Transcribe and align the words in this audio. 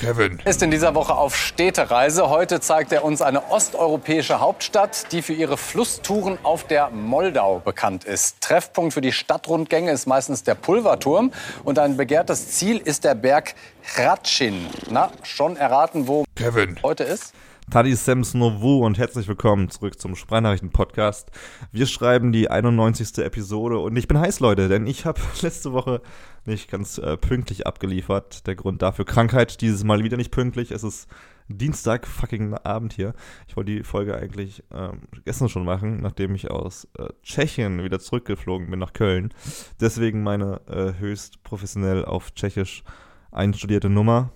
Kevin. 0.00 0.38
Ist 0.46 0.62
in 0.62 0.70
dieser 0.70 0.94
Woche 0.94 1.14
auf 1.14 1.36
Städtereise. 1.36 2.30
Heute 2.30 2.60
zeigt 2.60 2.90
er 2.90 3.04
uns 3.04 3.20
eine 3.20 3.50
osteuropäische 3.50 4.40
Hauptstadt, 4.40 5.12
die 5.12 5.20
für 5.20 5.34
ihre 5.34 5.58
Flusstouren 5.58 6.38
auf 6.42 6.64
der 6.64 6.88
Moldau 6.88 7.60
bekannt 7.62 8.04
ist. 8.04 8.40
Treffpunkt 8.40 8.94
für 8.94 9.02
die 9.02 9.12
Stadtrundgänge 9.12 9.92
ist 9.92 10.06
meistens 10.06 10.42
der 10.42 10.54
Pulverturm. 10.54 11.32
Und 11.64 11.78
ein 11.78 11.98
begehrtes 11.98 12.52
Ziel 12.52 12.78
ist 12.78 13.04
der 13.04 13.14
Berg 13.14 13.54
Hradschin. 13.94 14.68
Na, 14.88 15.10
schon 15.22 15.58
erraten, 15.58 16.08
wo 16.08 16.24
Kevin. 16.34 16.78
heute 16.82 17.04
ist? 17.04 17.34
Tadi 17.70 17.94
Sams 17.94 18.34
Novu 18.34 18.84
und 18.84 18.98
herzlich 18.98 19.28
willkommen 19.28 19.70
zurück 19.70 20.00
zum 20.00 20.16
Sprachnachrichten-Podcast. 20.16 21.30
Wir 21.70 21.86
schreiben 21.86 22.32
die 22.32 22.50
91. 22.50 23.18
Episode 23.18 23.78
und 23.78 23.94
ich 23.94 24.08
bin 24.08 24.18
heiß, 24.18 24.40
Leute, 24.40 24.68
denn 24.68 24.88
ich 24.88 25.04
habe 25.04 25.20
letzte 25.40 25.72
Woche 25.72 26.02
nicht 26.44 26.68
ganz 26.68 26.98
äh, 26.98 27.16
pünktlich 27.16 27.68
abgeliefert. 27.68 28.48
Der 28.48 28.56
Grund 28.56 28.82
dafür 28.82 29.04
Krankheit, 29.04 29.60
dieses 29.60 29.84
Mal 29.84 30.02
wieder 30.02 30.16
nicht 30.16 30.32
pünktlich. 30.32 30.72
Es 30.72 30.82
ist 30.82 31.08
Dienstag, 31.46 32.08
fucking 32.08 32.54
Abend 32.54 32.92
hier. 32.92 33.14
Ich 33.46 33.56
wollte 33.56 33.70
die 33.70 33.84
Folge 33.84 34.16
eigentlich 34.16 34.64
ähm, 34.74 35.02
gestern 35.24 35.48
schon 35.48 35.64
machen, 35.64 36.00
nachdem 36.02 36.34
ich 36.34 36.50
aus 36.50 36.88
äh, 36.98 37.06
Tschechien 37.22 37.84
wieder 37.84 38.00
zurückgeflogen 38.00 38.68
bin 38.68 38.80
nach 38.80 38.94
Köln. 38.94 39.32
Deswegen 39.80 40.24
meine 40.24 40.60
äh, 40.66 40.98
höchst 40.98 41.44
professionell 41.44 42.04
auf 42.04 42.32
Tschechisch 42.32 42.82
einstudierte 43.30 43.88
Nummer. 43.88 44.32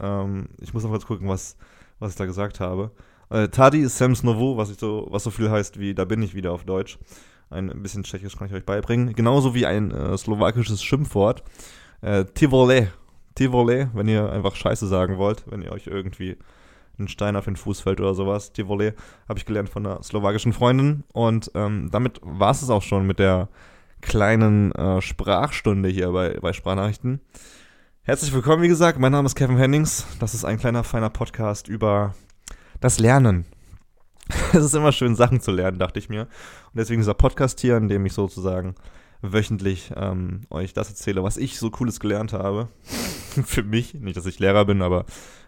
Ähm, 0.00 0.48
ich 0.60 0.74
muss 0.74 0.82
noch 0.82 0.90
kurz 0.90 1.06
gucken, 1.06 1.28
was 1.28 1.56
was 2.02 2.12
ich 2.12 2.16
da 2.16 2.26
gesagt 2.26 2.60
habe. 2.60 2.90
Äh, 3.30 3.48
Tadi 3.48 3.80
ist 3.80 3.96
Sams 3.96 4.22
Novo, 4.22 4.56
was, 4.56 4.70
ich 4.70 4.78
so, 4.78 5.06
was 5.10 5.24
so 5.24 5.30
viel 5.30 5.50
heißt 5.50 5.78
wie 5.78 5.94
da 5.94 6.04
bin 6.04 6.22
ich 6.22 6.34
wieder 6.34 6.52
auf 6.52 6.64
Deutsch. 6.64 6.98
Ein 7.48 7.82
bisschen 7.82 8.02
Tschechisch 8.02 8.36
kann 8.36 8.48
ich 8.48 8.54
euch 8.54 8.64
beibringen. 8.64 9.12
Genauso 9.14 9.54
wie 9.54 9.66
ein 9.66 9.90
äh, 9.90 10.16
slowakisches 10.16 10.82
Schimpfwort. 10.82 11.42
Äh, 12.00 12.24
Tivole. 12.24 12.92
Tivole, 13.34 13.90
wenn 13.94 14.08
ihr 14.08 14.30
einfach 14.30 14.56
Scheiße 14.56 14.86
sagen 14.86 15.18
wollt, 15.18 15.44
wenn 15.50 15.62
ihr 15.62 15.72
euch 15.72 15.86
irgendwie 15.86 16.36
einen 16.98 17.08
Stein 17.08 17.36
auf 17.36 17.44
den 17.44 17.56
Fuß 17.56 17.80
fällt 17.80 18.00
oder 18.00 18.14
sowas. 18.14 18.52
Tivole 18.52 18.94
habe 19.28 19.38
ich 19.38 19.46
gelernt 19.46 19.68
von 19.68 19.86
einer 19.86 20.02
slowakischen 20.02 20.52
Freundin. 20.52 21.04
Und 21.12 21.50
ähm, 21.54 21.90
damit 21.90 22.20
war 22.22 22.50
es 22.50 22.68
auch 22.68 22.82
schon 22.82 23.06
mit 23.06 23.18
der 23.18 23.48
kleinen 24.00 24.72
äh, 24.72 25.00
Sprachstunde 25.00 25.88
hier 25.88 26.10
bei, 26.10 26.38
bei 26.40 26.52
Sprachnachrichten. 26.52 27.20
Herzlich 28.04 28.32
willkommen, 28.32 28.64
wie 28.64 28.68
gesagt. 28.68 28.98
Mein 28.98 29.12
Name 29.12 29.26
ist 29.26 29.36
Kevin 29.36 29.58
Hennings. 29.58 30.04
Das 30.18 30.34
ist 30.34 30.44
ein 30.44 30.58
kleiner, 30.58 30.82
feiner 30.82 31.08
Podcast 31.08 31.68
über 31.68 32.16
das 32.80 32.98
Lernen. 32.98 33.46
Es 34.52 34.64
ist 34.64 34.74
immer 34.74 34.90
schön, 34.90 35.14
Sachen 35.14 35.40
zu 35.40 35.52
lernen, 35.52 35.78
dachte 35.78 36.00
ich 36.00 36.08
mir. 36.08 36.22
Und 36.22 36.74
deswegen 36.74 37.00
dieser 37.00 37.14
Podcast 37.14 37.60
hier, 37.60 37.76
in 37.76 37.86
dem 37.86 38.04
ich 38.04 38.12
sozusagen 38.12 38.74
wöchentlich 39.20 39.92
ähm, 39.94 40.40
euch 40.50 40.72
das 40.72 40.88
erzähle, 40.88 41.22
was 41.22 41.36
ich 41.36 41.60
so 41.60 41.70
Cooles 41.70 42.00
gelernt 42.00 42.32
habe. 42.32 42.70
Für 42.82 43.62
mich. 43.62 43.94
Nicht, 43.94 44.16
dass 44.16 44.26
ich 44.26 44.40
Lehrer 44.40 44.64
bin, 44.64 44.82
aber 44.82 45.04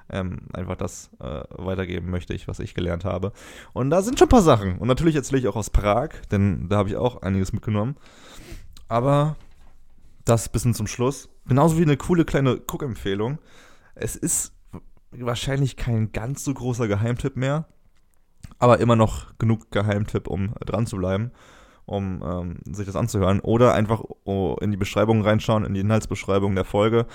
ähm, 0.08 0.42
einfach 0.52 0.76
das 0.76 1.10
äh, 1.18 1.42
weitergeben 1.50 2.08
möchte 2.08 2.34
ich, 2.34 2.46
was 2.46 2.60
ich 2.60 2.74
gelernt 2.74 3.04
habe. 3.04 3.32
Und 3.72 3.90
da 3.90 4.00
sind 4.00 4.16
schon 4.16 4.26
ein 4.26 4.30
paar 4.30 4.42
Sachen. 4.42 4.78
Und 4.78 4.86
natürlich 4.86 5.16
erzähle 5.16 5.40
ich 5.40 5.48
auch 5.48 5.56
aus 5.56 5.70
Prag, 5.70 6.10
denn 6.30 6.68
da 6.68 6.76
habe 6.76 6.88
ich 6.88 6.94
auch 6.94 7.20
einiges 7.22 7.52
mitgenommen. 7.52 7.96
Aber 8.86 9.34
das 10.24 10.48
bis 10.48 10.62
zum 10.62 10.86
Schluss. 10.86 11.33
Genauso 11.46 11.78
wie 11.78 11.82
eine 11.82 11.96
coole 11.96 12.24
kleine 12.24 12.56
Cook-Empfehlung. 12.56 13.38
Es 13.94 14.16
ist 14.16 14.52
wahrscheinlich 15.10 15.76
kein 15.76 16.12
ganz 16.12 16.44
so 16.44 16.54
großer 16.54 16.88
Geheimtipp 16.88 17.36
mehr, 17.36 17.68
aber 18.58 18.80
immer 18.80 18.96
noch 18.96 19.36
genug 19.38 19.70
Geheimtipp, 19.70 20.26
um 20.26 20.54
dran 20.64 20.86
zu 20.86 20.96
bleiben, 20.96 21.32
um 21.84 22.22
ähm, 22.24 22.58
sich 22.64 22.86
das 22.86 22.96
anzuhören. 22.96 23.40
Oder 23.40 23.74
einfach 23.74 24.02
oh, 24.24 24.56
in 24.60 24.70
die 24.70 24.76
Beschreibung 24.76 25.22
reinschauen, 25.22 25.64
in 25.64 25.74
die 25.74 25.80
Inhaltsbeschreibung 25.80 26.54
der 26.54 26.64
Folge, 26.64 27.06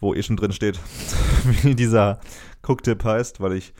wo 0.00 0.14
eh 0.14 0.22
schon 0.22 0.36
drin 0.36 0.52
steht, 0.52 0.78
wie 1.62 1.74
dieser 1.74 2.20
Cook-Tipp 2.66 3.04
heißt, 3.04 3.40
weil 3.40 3.54
ich 3.54 3.72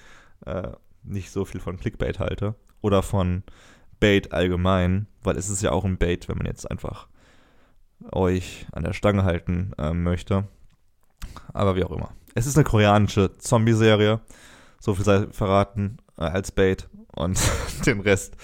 äh, 0.46 0.70
nicht 1.02 1.30
so 1.30 1.44
viel 1.44 1.60
von 1.60 1.78
Clickbait 1.78 2.19
halte. 2.19 2.54
Oder 2.80 3.02
von 3.02 3.42
Bait 3.98 4.32
allgemein, 4.32 5.08
weil 5.22 5.36
es 5.36 5.50
ist 5.50 5.62
ja 5.62 5.72
auch 5.72 5.84
ein 5.84 5.98
Bait, 5.98 6.28
wenn 6.28 6.38
man 6.38 6.47
jetzt 6.47 6.70
einfach 6.70 7.09
euch 8.12 8.66
an 8.72 8.84
der 8.84 8.92
Stange 8.92 9.25
halten 9.25 9.72
äh, 9.78 9.92
möchte. 9.92 10.47
Aber 11.53 11.76
wie 11.76 11.84
auch 11.84 11.91
immer. 11.91 12.10
Es 12.34 12.47
ist 12.47 12.56
eine 12.56 12.64
koreanische 12.64 13.36
Zombie-Serie. 13.38 14.20
So 14.81 14.94
viel 14.94 15.04
sei 15.04 15.26
verraten 15.31 15.98
äh, 16.16 16.22
als 16.25 16.53
Bait. 16.53 16.88
Und 17.14 17.38
den 17.86 18.00
Rest, 18.00 18.36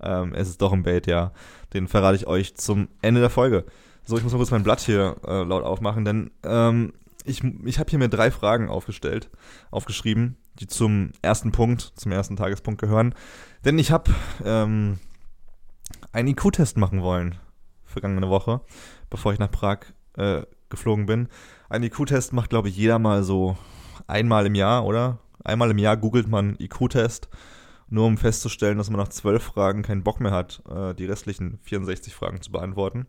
ähm, 0.00 0.34
es 0.34 0.48
ist 0.48 0.60
doch 0.60 0.72
ein 0.72 0.82
Bait, 0.82 1.06
ja. 1.06 1.32
Den 1.72 1.88
verrate 1.88 2.16
ich 2.16 2.26
euch 2.26 2.56
zum 2.56 2.88
Ende 3.00 3.20
der 3.20 3.30
Folge. 3.30 3.64
So, 4.04 4.16
ich 4.16 4.22
muss 4.22 4.32
mal 4.32 4.38
kurz 4.38 4.50
mein 4.50 4.62
Blatt 4.62 4.80
hier 4.80 5.16
äh, 5.26 5.42
laut 5.42 5.64
aufmachen, 5.64 6.04
denn 6.04 6.30
ähm, 6.42 6.94
ich, 7.24 7.44
ich 7.44 7.78
habe 7.78 7.90
hier 7.90 7.98
mir 7.98 8.08
drei 8.08 8.30
Fragen 8.30 8.70
aufgestellt, 8.70 9.28
aufgeschrieben, 9.70 10.36
die 10.60 10.66
zum 10.66 11.12
ersten 11.20 11.52
Punkt, 11.52 11.92
zum 11.94 12.12
ersten 12.12 12.36
Tagespunkt 12.36 12.80
gehören. 12.80 13.14
Denn 13.64 13.78
ich 13.78 13.90
habe 13.90 14.10
ähm, 14.44 14.98
einen 16.12 16.28
IQ-Test 16.28 16.78
machen 16.78 17.02
wollen 17.02 17.38
vergangene 17.88 18.28
Woche, 18.28 18.60
bevor 19.10 19.32
ich 19.32 19.38
nach 19.38 19.50
Prag 19.50 19.80
äh, 20.16 20.42
geflogen 20.68 21.06
bin. 21.06 21.28
Ein 21.68 21.82
IQ-Test 21.82 22.32
macht, 22.32 22.50
glaube 22.50 22.68
ich, 22.68 22.76
jeder 22.76 22.98
mal 22.98 23.22
so 23.22 23.56
einmal 24.06 24.46
im 24.46 24.54
Jahr, 24.54 24.84
oder? 24.84 25.18
Einmal 25.44 25.70
im 25.70 25.78
Jahr 25.78 25.96
googelt 25.96 26.28
man 26.28 26.56
IQ-Test, 26.58 27.28
nur 27.88 28.06
um 28.06 28.18
festzustellen, 28.18 28.78
dass 28.78 28.90
man 28.90 29.00
nach 29.00 29.08
zwölf 29.08 29.42
Fragen 29.42 29.82
keinen 29.82 30.02
Bock 30.02 30.20
mehr 30.20 30.32
hat, 30.32 30.62
äh, 30.70 30.94
die 30.94 31.06
restlichen 31.06 31.58
64 31.62 32.14
Fragen 32.14 32.42
zu 32.42 32.52
beantworten. 32.52 33.06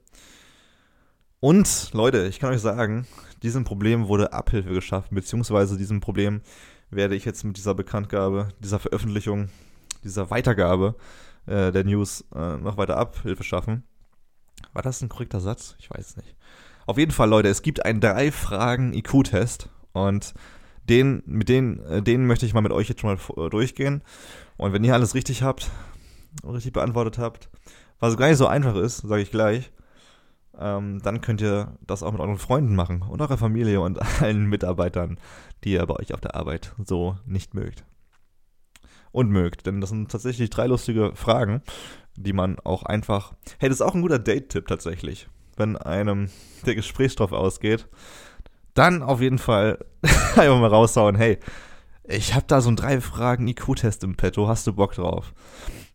Und 1.41 1.91
Leute, 1.93 2.27
ich 2.27 2.39
kann 2.39 2.53
euch 2.53 2.61
sagen, 2.61 3.07
diesem 3.43 3.63
Problem 3.63 4.07
wurde 4.07 4.33
Abhilfe 4.33 4.73
geschaffen, 4.73 5.15
beziehungsweise 5.15 5.77
diesem 5.77 6.01
Problem 6.01 6.41
werde 6.89 7.15
ich 7.15 7.23
jetzt 7.23 7.43
mit 7.43 7.55
dieser 7.55 7.75
Bekanntgabe, 7.75 8.49
dieser 8.59 8.79
Veröffentlichung, 8.79 9.49
dieser 10.03 10.29
Weitergabe 10.31 10.95
äh, 11.45 11.71
der 11.71 11.83
News 11.85 12.25
äh, 12.35 12.57
noch 12.57 12.77
weiter 12.77 12.97
Abhilfe 12.97 13.43
schaffen. 13.43 13.83
War 14.73 14.81
das 14.81 15.01
ein 15.01 15.09
korrekter 15.09 15.39
Satz? 15.39 15.75
Ich 15.79 15.89
weiß 15.89 16.17
nicht. 16.17 16.35
Auf 16.85 16.97
jeden 16.97 17.11
Fall, 17.11 17.29
Leute, 17.29 17.49
es 17.49 17.61
gibt 17.61 17.85
einen 17.85 18.01
drei 18.01 18.31
Fragen 18.31 18.93
IQ-Test 18.93 19.69
und 19.93 20.33
den, 20.89 21.21
mit 21.25 21.49
denen, 21.49 21.79
äh, 21.85 22.01
den 22.01 22.25
möchte 22.25 22.45
ich 22.45 22.53
mal 22.53 22.61
mit 22.61 22.71
euch 22.71 22.89
jetzt 22.89 23.01
schon 23.01 23.15
mal 23.15 23.45
äh, 23.45 23.49
durchgehen. 23.49 24.01
Und 24.57 24.73
wenn 24.73 24.83
ihr 24.83 24.93
alles 24.93 25.13
richtig 25.13 25.43
habt, 25.43 25.69
richtig 26.43 26.73
beantwortet 26.73 27.17
habt, 27.17 27.49
was 27.99 28.17
gar 28.17 28.27
nicht 28.27 28.37
so 28.37 28.47
einfach 28.47 28.75
ist, 28.75 28.97
sage 28.97 29.21
ich 29.21 29.31
gleich, 29.31 29.71
ähm, 30.57 30.99
dann 31.03 31.21
könnt 31.21 31.41
ihr 31.41 31.77
das 31.85 32.03
auch 32.03 32.11
mit 32.11 32.21
euren 32.21 32.37
Freunden 32.37 32.75
machen 32.75 33.01
und 33.01 33.21
eurer 33.21 33.37
Familie 33.37 33.81
und 33.81 33.99
allen 34.21 34.47
Mitarbeitern, 34.47 35.19
die 35.63 35.73
ihr 35.73 35.85
bei 35.85 35.95
euch 35.95 36.13
auf 36.13 36.21
der 36.21 36.35
Arbeit 36.35 36.73
so 36.83 37.17
nicht 37.25 37.53
mögt. 37.53 37.83
Und 39.11 39.29
mögt, 39.29 39.65
denn 39.65 39.81
das 39.81 39.89
sind 39.89 40.11
tatsächlich 40.11 40.49
drei 40.51 40.67
lustige 40.67 41.13
Fragen 41.15 41.61
die 42.19 42.33
man 42.33 42.59
auch 42.59 42.83
einfach. 42.83 43.33
Hey, 43.57 43.69
das 43.69 43.79
ist 43.79 43.85
auch 43.85 43.95
ein 43.95 44.01
guter 44.01 44.19
Date-Tipp 44.19 44.67
tatsächlich. 44.67 45.27
Wenn 45.55 45.77
einem 45.77 46.29
der 46.65 46.75
Gesprächsstoff 46.75 47.31
ausgeht, 47.31 47.87
dann 48.73 49.01
auf 49.01 49.21
jeden 49.21 49.39
Fall 49.39 49.85
einfach 50.03 50.59
mal 50.59 50.67
raushauen, 50.67 51.15
hey, 51.15 51.39
ich 52.03 52.33
habe 52.33 52.45
da 52.47 52.61
so 52.61 52.69
einen 52.69 52.77
drei 52.77 53.01
Fragen 53.01 53.47
IQ-Test 53.47 54.03
im 54.03 54.15
Petto, 54.15 54.47
hast 54.47 54.65
du 54.67 54.73
Bock 54.73 54.93
drauf? 54.93 55.33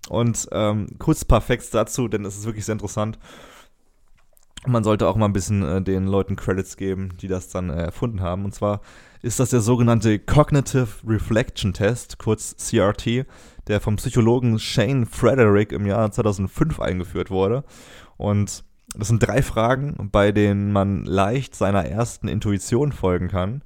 Und 0.08 0.48
ähm, 0.52 0.86
kurz 0.98 1.24
Facts 1.24 1.70
dazu, 1.70 2.08
denn 2.08 2.24
es 2.24 2.36
ist 2.36 2.46
wirklich 2.46 2.64
sehr 2.64 2.74
interessant. 2.74 3.18
Man 4.66 4.84
sollte 4.84 5.08
auch 5.08 5.16
mal 5.16 5.26
ein 5.26 5.32
bisschen 5.32 5.62
äh, 5.62 5.82
den 5.82 6.06
Leuten 6.06 6.36
Credits 6.36 6.76
geben, 6.76 7.16
die 7.20 7.28
das 7.28 7.48
dann 7.48 7.70
äh, 7.70 7.84
erfunden 7.84 8.20
haben. 8.20 8.44
Und 8.44 8.54
zwar 8.54 8.80
ist 9.24 9.40
das 9.40 9.48
der 9.48 9.62
sogenannte 9.62 10.18
Cognitive 10.18 10.88
Reflection 11.06 11.72
Test, 11.72 12.18
kurz 12.18 12.54
CRT 12.56 13.26
der 13.66 13.80
vom 13.80 13.96
Psychologen 13.96 14.58
Shane 14.58 15.06
Frederick 15.06 15.72
im 15.72 15.86
Jahr 15.86 16.10
2005 16.10 16.78
eingeführt 16.80 17.30
wurde. 17.30 17.64
Und 18.18 18.64
das 18.94 19.08
sind 19.08 19.26
drei 19.26 19.40
Fragen, 19.40 20.10
bei 20.12 20.30
denen 20.30 20.70
man 20.70 21.06
leicht 21.06 21.54
seiner 21.54 21.86
ersten 21.86 22.28
Intuition 22.28 22.92
folgen 22.92 23.28
kann, 23.28 23.62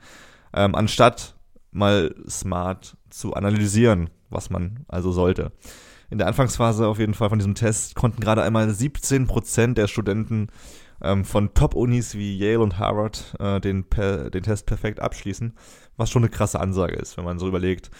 ähm, 0.55 0.77
anstatt 0.77 1.35
mal 1.73 2.15
smart 2.29 2.97
zu 3.11 3.35
analysieren, 3.35 4.11
was 4.31 4.51
man 4.51 4.85
also 4.87 5.11
sollte. 5.11 5.51
In 6.09 6.19
der 6.19 6.29
Anfangsphase 6.29 6.87
auf 6.87 7.01
jeden 7.01 7.15
Fall 7.15 7.31
von 7.31 7.41
diesem 7.41 7.57
Test 7.57 7.97
konnten 7.97 8.21
gerade 8.21 8.45
einmal 8.45 8.69
17% 8.69 9.75
der 9.75 9.89
Studenten 9.89 10.47
ähm, 11.03 11.25
von 11.25 11.55
Top-Unis 11.55 12.15
wie 12.15 12.37
Yale 12.37 12.61
und 12.61 12.79
Harvard 12.79 13.35
äh, 13.39 13.61
den, 13.61 13.87
den 13.91 14.43
Test 14.43 14.67
perfekt 14.67 15.01
abschließen, 15.01 15.57
was 15.97 16.11
schon 16.11 16.23
eine 16.23 16.31
krasse 16.31 16.61
Ansage 16.61 16.97
ist, 16.97 17.17
wenn 17.17 17.25
man 17.25 17.39
so 17.39 17.49
überlegt, 17.49 17.91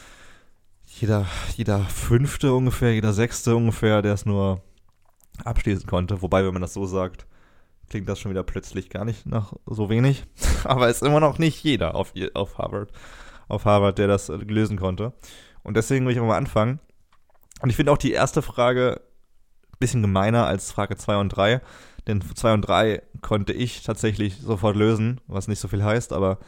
jeder, 0.85 1.27
jeder 1.57 1.81
fünfte 1.81 2.53
ungefähr, 2.53 2.95
jeder 2.95 3.13
sechste 3.13 3.55
ungefähr, 3.55 4.03
der 4.03 4.15
es 4.15 4.27
nur 4.27 4.63
abschließen 5.45 5.87
konnte. 5.87 6.23
Wobei, 6.23 6.45
wenn 6.45 6.53
man 6.53 6.63
das 6.63 6.75
so 6.75 6.87
sagt, 6.87 7.27
klingt 7.89 8.09
das 8.09 8.19
schon 8.19 8.31
wieder 8.31 8.43
plötzlich 8.43 8.91
gar 8.91 9.05
nicht 9.05 9.27
nach 9.27 9.53
so 9.67 9.91
wenig. 9.91 10.25
Aber 10.65 10.89
es 10.89 10.97
ist 10.97 11.07
immer 11.07 11.21
noch 11.21 11.39
nicht 11.39 11.63
jeder 11.63 11.95
auf, 11.95 12.13
auf 12.35 12.59
Harvard, 12.59 12.93
auf 13.49 13.65
Harvard, 13.65 13.99
der 13.99 14.09
das 14.09 14.29
lösen 14.29 14.79
konnte. 14.79 15.13
Und 15.63 15.77
deswegen 15.77 16.07
will 16.07 16.15
ich 16.15 16.21
mal 16.21 16.37
anfangen. 16.37 16.81
Und 17.61 17.71
ich 17.71 17.77
finde 17.77 17.93
auch 17.93 17.99
die 17.99 18.13
erste 18.13 18.43
Frage 18.43 19.01
ein 19.69 19.79
bisschen 19.79 20.03
gemeiner 20.03 20.47
als 20.47 20.73
Frage 20.73 20.97
2 20.97 21.17
und 21.19 21.29
3. 21.31 21.61
Denn 22.09 22.21
2 22.23 22.55
und 22.55 22.63
3 22.63 23.03
konnte 23.21 23.53
ich 23.53 23.85
tatsächlich 23.85 24.39
sofort 24.39 24.75
lösen, 24.75 25.21
was 25.29 25.47
nicht 25.47 25.61
so 25.61 25.69
viel 25.69 25.85
heißt, 25.85 26.13
aber 26.13 26.39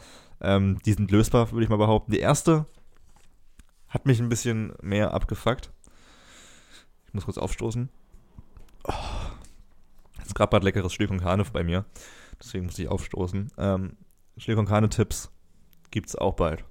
Ähm, 0.41 0.79
die 0.87 0.95
sind 0.95 1.11
lösbar, 1.11 1.53
würde 1.53 1.65
ich 1.65 1.69
mal 1.69 1.77
behaupten. 1.77 2.13
Die 2.13 2.19
erste 2.19 2.65
hat 3.89 4.07
mich 4.07 4.21
ein 4.21 4.31
bisschen 4.31 4.73
mehr 4.81 5.13
abgefuckt. 5.13 5.71
Ich 7.07 7.13
muss 7.13 7.27
kurz 7.27 7.39
aufstoßen. 7.39 7.91
Oh. 8.85 8.93
Jetzt 10.19 10.35
gerade 10.35 10.51
gerade 10.51 10.65
leckeres 10.65 10.95
Stück 10.95 11.11
und 11.11 11.21
Kahne 11.21 11.45
bei 11.53 11.63
mir. 11.63 11.85
Deswegen 12.41 12.67
muss 12.67 12.79
ich 12.79 12.89
aufstoßen. 12.89 13.53
Ähm, 13.59 13.97
Schläger 14.39 14.61
und 14.61 14.67
Kahne-Tipps 14.67 15.31
gibt's 15.91 16.17
auch 16.17 16.37
bald. 16.37 16.65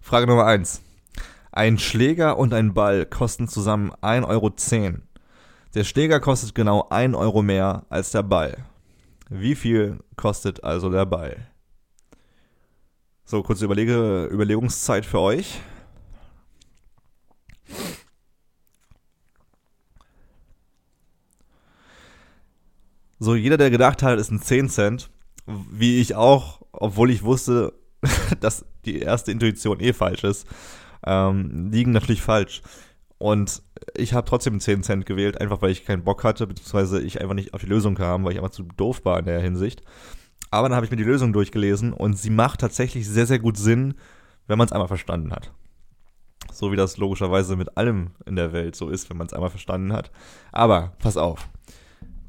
Frage 0.00 0.26
Nummer 0.26 0.46
1. 0.46 0.82
Ein 1.50 1.78
Schläger 1.78 2.38
und 2.38 2.54
ein 2.54 2.72
Ball 2.72 3.04
kosten 3.04 3.48
zusammen 3.48 3.92
1,10 4.00 4.28
Euro. 4.28 4.52
Der 5.74 5.84
Schläger 5.84 6.20
kostet 6.20 6.54
genau 6.54 6.86
1 6.90 7.16
Euro 7.16 7.40
mehr 7.40 7.86
als 7.88 8.10
der 8.10 8.22
Ball. 8.22 8.66
Wie 9.30 9.54
viel 9.54 10.00
kostet 10.16 10.62
also 10.62 10.90
der 10.90 11.06
Ball? 11.06 11.48
So, 13.24 13.42
kurze 13.42 13.64
Überlege, 13.64 14.26
Überlegungszeit 14.30 15.06
für 15.06 15.20
euch. 15.20 15.60
So, 23.18 23.34
jeder, 23.34 23.56
der 23.56 23.70
gedacht 23.70 24.02
hat, 24.02 24.18
ist 24.18 24.30
ein 24.30 24.42
10 24.42 24.68
Cent, 24.68 25.08
wie 25.46 26.00
ich 26.00 26.14
auch, 26.14 26.60
obwohl 26.72 27.10
ich 27.10 27.22
wusste, 27.22 27.72
dass 28.40 28.66
die 28.84 28.98
erste 28.98 29.32
Intuition 29.32 29.80
eh 29.80 29.94
falsch 29.94 30.24
ist, 30.24 30.46
ähm, 31.06 31.70
liegen 31.70 31.92
natürlich 31.92 32.20
falsch. 32.20 32.60
Und 33.22 33.62
ich 33.94 34.14
habe 34.14 34.28
trotzdem 34.28 34.58
10 34.58 34.82
Cent 34.82 35.06
gewählt, 35.06 35.40
einfach 35.40 35.62
weil 35.62 35.70
ich 35.70 35.84
keinen 35.84 36.02
Bock 36.02 36.24
hatte, 36.24 36.44
beziehungsweise 36.44 37.00
ich 37.00 37.20
einfach 37.20 37.36
nicht 37.36 37.54
auf 37.54 37.60
die 37.60 37.68
Lösung 37.68 37.94
kam, 37.94 38.24
weil 38.24 38.32
ich 38.32 38.38
einfach 38.38 38.50
zu 38.50 38.64
doof 38.64 39.04
war 39.04 39.16
in 39.20 39.26
der 39.26 39.40
Hinsicht. 39.40 39.80
Aber 40.50 40.68
dann 40.68 40.74
habe 40.74 40.84
ich 40.84 40.90
mir 40.90 40.96
die 40.96 41.04
Lösung 41.04 41.32
durchgelesen 41.32 41.92
und 41.92 42.18
sie 42.18 42.30
macht 42.30 42.60
tatsächlich 42.60 43.08
sehr, 43.08 43.28
sehr 43.28 43.38
gut 43.38 43.56
Sinn, 43.56 43.94
wenn 44.48 44.58
man 44.58 44.66
es 44.66 44.72
einmal 44.72 44.88
verstanden 44.88 45.30
hat. 45.30 45.52
So 46.52 46.72
wie 46.72 46.76
das 46.76 46.96
logischerweise 46.96 47.54
mit 47.54 47.76
allem 47.76 48.10
in 48.26 48.34
der 48.34 48.52
Welt 48.52 48.74
so 48.74 48.88
ist, 48.88 49.08
wenn 49.08 49.18
man 49.18 49.28
es 49.28 49.32
einmal 49.32 49.50
verstanden 49.50 49.92
hat. 49.92 50.10
Aber 50.50 50.96
pass 50.98 51.16
auf. 51.16 51.48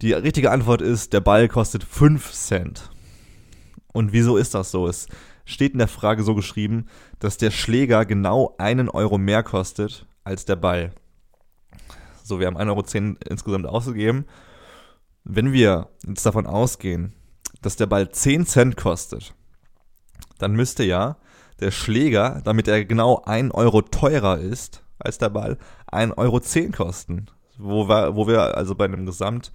Die 0.03 0.13
richtige 0.13 0.51
Antwort 0.51 0.83
ist, 0.83 1.11
der 1.11 1.21
Ball 1.21 1.47
kostet 1.47 1.83
5 1.83 2.31
Cent. 2.31 2.91
Und 3.93 4.13
wieso 4.13 4.37
ist 4.37 4.53
das 4.53 4.69
so? 4.69 4.87
Es 4.87 5.07
steht 5.43 5.71
in 5.71 5.79
der 5.79 5.87
Frage 5.87 6.21
so 6.21 6.35
geschrieben, 6.35 6.85
dass 7.17 7.37
der 7.37 7.49
Schläger 7.49 8.05
genau 8.05 8.53
einen 8.59 8.89
Euro 8.89 9.17
mehr 9.17 9.41
kostet 9.41 10.05
als 10.23 10.45
der 10.45 10.55
Ball. 10.55 10.93
So, 12.23 12.39
wir 12.39 12.47
haben 12.47 12.57
1,10 12.57 12.69
Euro 12.69 13.17
insgesamt 13.29 13.65
ausgegeben. 13.65 14.25
Wenn 15.23 15.51
wir 15.53 15.89
jetzt 16.05 16.25
davon 16.25 16.45
ausgehen, 16.45 17.13
dass 17.61 17.75
der 17.75 17.85
Ball 17.85 18.09
10 18.09 18.45
Cent 18.45 18.77
kostet, 18.77 19.33
dann 20.37 20.53
müsste 20.53 20.83
ja 20.83 21.17
der 21.59 21.71
Schläger, 21.71 22.41
damit 22.43 22.67
er 22.67 22.83
genau 22.85 23.21
1 23.25 23.53
Euro 23.53 23.81
teurer 23.81 24.39
ist 24.39 24.83
als 24.99 25.17
der 25.17 25.29
Ball, 25.29 25.57
1,10 25.91 26.17
Euro 26.17 26.41
kosten. 26.71 27.27
Wo 27.57 27.87
wir, 27.87 28.15
wo 28.15 28.27
wir 28.27 28.57
also 28.57 28.75
bei 28.75 28.85
einem 28.85 29.05
Gesamt 29.05 29.51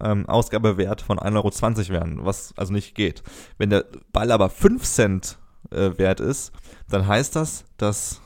ähm, 0.00 0.26
von 0.26 0.34
1,20 0.34 1.36
Euro 1.36 1.88
wären, 1.88 2.24
was 2.24 2.52
also 2.56 2.72
nicht 2.72 2.94
geht. 2.94 3.22
Wenn 3.56 3.70
der 3.70 3.84
Ball 4.12 4.32
aber 4.32 4.50
5 4.50 4.82
Cent 4.82 5.38
äh, 5.70 5.96
wert 5.96 6.20
ist, 6.20 6.52
dann 6.88 7.06
heißt 7.06 7.36
das, 7.36 7.64
dass, 7.76 8.20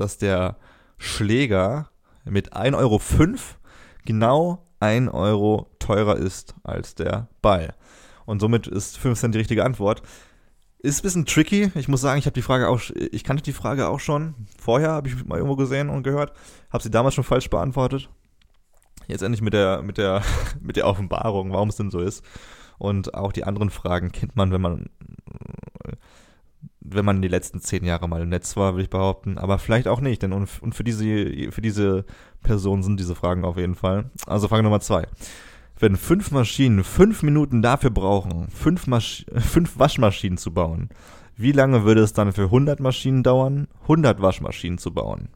dass 0.00 0.18
der 0.18 0.56
Schläger 0.98 1.90
mit 2.24 2.54
1,05 2.54 2.74
Euro 2.76 3.00
genau 4.04 4.64
1 4.80 5.10
Euro 5.12 5.70
teurer 5.78 6.16
ist 6.16 6.54
als 6.62 6.94
der 6.94 7.28
Ball. 7.42 7.74
Und 8.26 8.40
somit 8.40 8.66
ist 8.66 8.98
5 8.98 9.18
Cent 9.18 9.34
die 9.34 9.38
richtige 9.38 9.64
Antwort. 9.64 10.02
Ist 10.78 11.00
ein 11.00 11.02
bisschen 11.02 11.26
tricky. 11.26 11.70
Ich 11.74 11.88
muss 11.88 12.00
sagen, 12.00 12.18
ich 12.18 12.26
habe 12.26 12.34
die 12.34 12.42
Frage 12.42 12.68
auch, 12.68 12.80
ich 12.94 13.24
kannte 13.24 13.42
die 13.42 13.52
Frage 13.52 13.88
auch 13.88 14.00
schon. 14.00 14.34
Vorher 14.58 14.92
habe 14.92 15.08
ich 15.08 15.24
mal 15.26 15.36
irgendwo 15.36 15.56
gesehen 15.56 15.90
und 15.90 16.02
gehört. 16.02 16.32
Habe 16.70 16.82
sie 16.82 16.90
damals 16.90 17.14
schon 17.14 17.24
falsch 17.24 17.50
beantwortet 17.50 18.08
jetzt 19.10 19.22
endlich 19.22 19.42
mit 19.42 19.52
der, 19.52 19.82
mit 19.82 19.98
der, 19.98 20.22
mit 20.60 20.76
der 20.76 20.86
Offenbarung, 20.86 21.52
warum 21.52 21.68
es 21.68 21.76
denn 21.76 21.90
so 21.90 22.00
ist. 22.00 22.24
Und 22.78 23.14
auch 23.14 23.32
die 23.32 23.44
anderen 23.44 23.70
Fragen 23.70 24.10
kennt 24.10 24.36
man, 24.36 24.52
wenn 24.52 24.60
man, 24.60 24.86
wenn 26.80 27.04
man 27.04 27.22
die 27.22 27.28
letzten 27.28 27.60
zehn 27.60 27.84
Jahre 27.84 28.08
mal 28.08 28.22
im 28.22 28.28
Netz 28.28 28.56
war, 28.56 28.72
würde 28.72 28.84
ich 28.84 28.90
behaupten. 28.90 29.38
Aber 29.38 29.58
vielleicht 29.58 29.88
auch 29.88 30.00
nicht, 30.00 30.22
denn 30.22 30.32
und, 30.32 30.46
für 30.46 30.84
diese, 30.84 31.04
für 31.52 31.60
diese 31.60 32.04
Person 32.42 32.82
sind 32.82 32.98
diese 32.98 33.14
Fragen 33.14 33.44
auf 33.44 33.56
jeden 33.56 33.74
Fall. 33.74 34.10
Also 34.26 34.48
Frage 34.48 34.62
Nummer 34.62 34.80
zwei. 34.80 35.06
Wenn 35.78 35.96
fünf 35.96 36.30
Maschinen 36.30 36.84
fünf 36.84 37.22
Minuten 37.22 37.62
dafür 37.62 37.90
brauchen, 37.90 38.48
fünf, 38.48 38.86
Masch 38.86 39.24
fünf 39.36 39.78
Waschmaschinen 39.78 40.38
zu 40.38 40.52
bauen, 40.52 40.90
wie 41.36 41.52
lange 41.52 41.84
würde 41.84 42.02
es 42.02 42.12
dann 42.12 42.32
für 42.32 42.44
100 42.44 42.80
Maschinen 42.80 43.22
dauern, 43.22 43.66
100 43.82 44.20
Waschmaschinen 44.20 44.76
zu 44.76 44.92
bauen? 44.92 45.30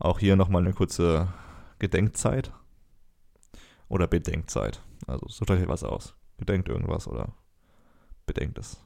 Auch 0.00 0.18
hier 0.18 0.34
nochmal 0.34 0.62
eine 0.62 0.72
kurze 0.72 1.28
Gedenkzeit 1.78 2.52
oder 3.88 4.08
Bedenkzeit. 4.08 4.82
Also 5.06 5.28
sucht 5.28 5.50
euch 5.52 5.68
was 5.68 5.84
aus. 5.84 6.14
Gedenkt 6.38 6.68
irgendwas 6.68 7.06
oder 7.06 7.34
bedenkt 8.26 8.58
es. 8.58 8.80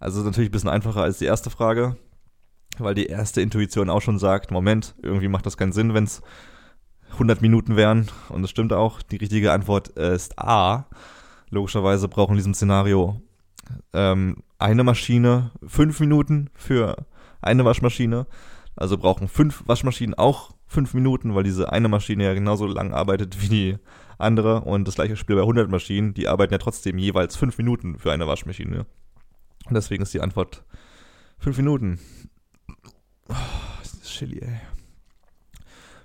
Also 0.00 0.22
natürlich 0.22 0.50
ein 0.50 0.52
bisschen 0.52 0.70
einfacher 0.70 1.02
als 1.02 1.18
die 1.18 1.24
erste 1.24 1.50
Frage, 1.50 1.96
weil 2.78 2.94
die 2.94 3.06
erste 3.06 3.40
Intuition 3.40 3.90
auch 3.90 4.02
schon 4.02 4.18
sagt, 4.18 4.50
Moment, 4.50 4.94
irgendwie 5.02 5.28
macht 5.28 5.46
das 5.46 5.56
keinen 5.56 5.72
Sinn, 5.72 5.94
wenn 5.94 6.04
es 6.04 6.22
100 7.12 7.42
Minuten 7.42 7.76
wären. 7.76 8.08
Und 8.28 8.42
das 8.42 8.50
stimmt 8.50 8.72
auch. 8.72 9.02
Die 9.02 9.16
richtige 9.16 9.52
Antwort 9.52 9.88
ist 9.88 10.38
A. 10.38 10.86
Logischerweise 11.50 12.08
brauchen 12.08 12.32
in 12.32 12.38
diesem 12.38 12.54
Szenario 12.54 13.20
ähm, 13.92 14.42
eine 14.58 14.84
Maschine 14.84 15.50
fünf 15.66 15.98
Minuten 16.00 16.50
für 16.54 17.06
eine 17.40 17.64
Waschmaschine 17.64 18.26
also 18.78 18.96
brauchen 18.96 19.28
fünf 19.28 19.64
Waschmaschinen 19.66 20.14
auch 20.14 20.52
fünf 20.68 20.94
Minuten, 20.94 21.34
weil 21.34 21.42
diese 21.42 21.72
eine 21.72 21.88
Maschine 21.88 22.24
ja 22.24 22.34
genauso 22.34 22.66
lang 22.66 22.92
arbeitet 22.92 23.40
wie 23.42 23.48
die 23.48 23.78
andere. 24.18 24.60
Und 24.60 24.86
das 24.86 24.96
gleiche 24.96 25.16
Spiel 25.16 25.36
bei 25.36 25.42
100 25.42 25.70
Maschinen, 25.70 26.14
die 26.14 26.28
arbeiten 26.28 26.52
ja 26.52 26.58
trotzdem 26.58 26.98
jeweils 26.98 27.36
fünf 27.36 27.58
Minuten 27.58 27.98
für 27.98 28.12
eine 28.12 28.26
Waschmaschine. 28.26 28.86
Und 29.66 29.74
deswegen 29.74 30.02
ist 30.02 30.14
die 30.14 30.20
Antwort 30.20 30.64
fünf 31.38 31.56
Minuten. 31.56 31.98
Oh, 33.28 33.34
das 33.80 33.94
ist 33.94 34.12
Chili, 34.12 34.40
ey. 34.40 34.60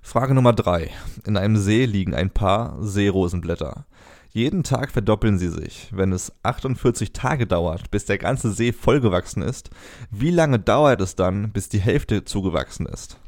Frage 0.01 0.33
Nummer 0.33 0.53
drei. 0.53 0.91
In 1.25 1.37
einem 1.37 1.57
See 1.57 1.85
liegen 1.85 2.13
ein 2.13 2.29
paar 2.29 2.77
Seerosenblätter. 2.81 3.85
Jeden 4.31 4.63
Tag 4.63 4.91
verdoppeln 4.91 5.37
sie 5.37 5.49
sich. 5.49 5.89
Wenn 5.91 6.11
es 6.11 6.33
48 6.43 7.13
Tage 7.13 7.47
dauert, 7.47 7.91
bis 7.91 8.05
der 8.05 8.17
ganze 8.17 8.51
See 8.51 8.73
vollgewachsen 8.73 9.43
ist, 9.43 9.69
wie 10.11 10.31
lange 10.31 10.59
dauert 10.59 11.01
es 11.01 11.15
dann, 11.15 11.51
bis 11.51 11.69
die 11.69 11.79
Hälfte 11.79 12.25
zugewachsen 12.25 12.85
ist? 12.85 13.19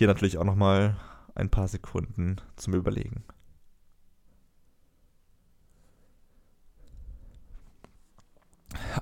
Hier 0.00 0.06
natürlich 0.06 0.38
auch 0.38 0.44
nochmal 0.44 0.96
ein 1.34 1.50
paar 1.50 1.68
Sekunden 1.68 2.36
zum 2.56 2.72
Überlegen. 2.72 3.22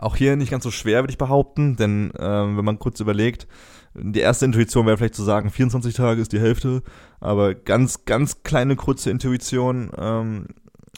Auch 0.00 0.16
hier 0.16 0.34
nicht 0.34 0.50
ganz 0.50 0.64
so 0.64 0.72
schwer, 0.72 1.04
würde 1.04 1.12
ich 1.12 1.16
behaupten, 1.18 1.76
denn 1.76 2.10
äh, 2.16 2.20
wenn 2.20 2.64
man 2.64 2.80
kurz 2.80 2.98
überlegt, 2.98 3.46
die 3.94 4.18
erste 4.18 4.46
Intuition 4.46 4.86
wäre 4.86 4.96
vielleicht 4.96 5.14
zu 5.14 5.22
sagen, 5.22 5.50
24 5.50 5.94
Tage 5.94 6.20
ist 6.20 6.32
die 6.32 6.40
Hälfte, 6.40 6.82
aber 7.20 7.54
ganz, 7.54 8.04
ganz 8.04 8.42
kleine 8.42 8.74
kurze 8.74 9.12
Intuition, 9.12 9.92
ähm, 9.96 10.48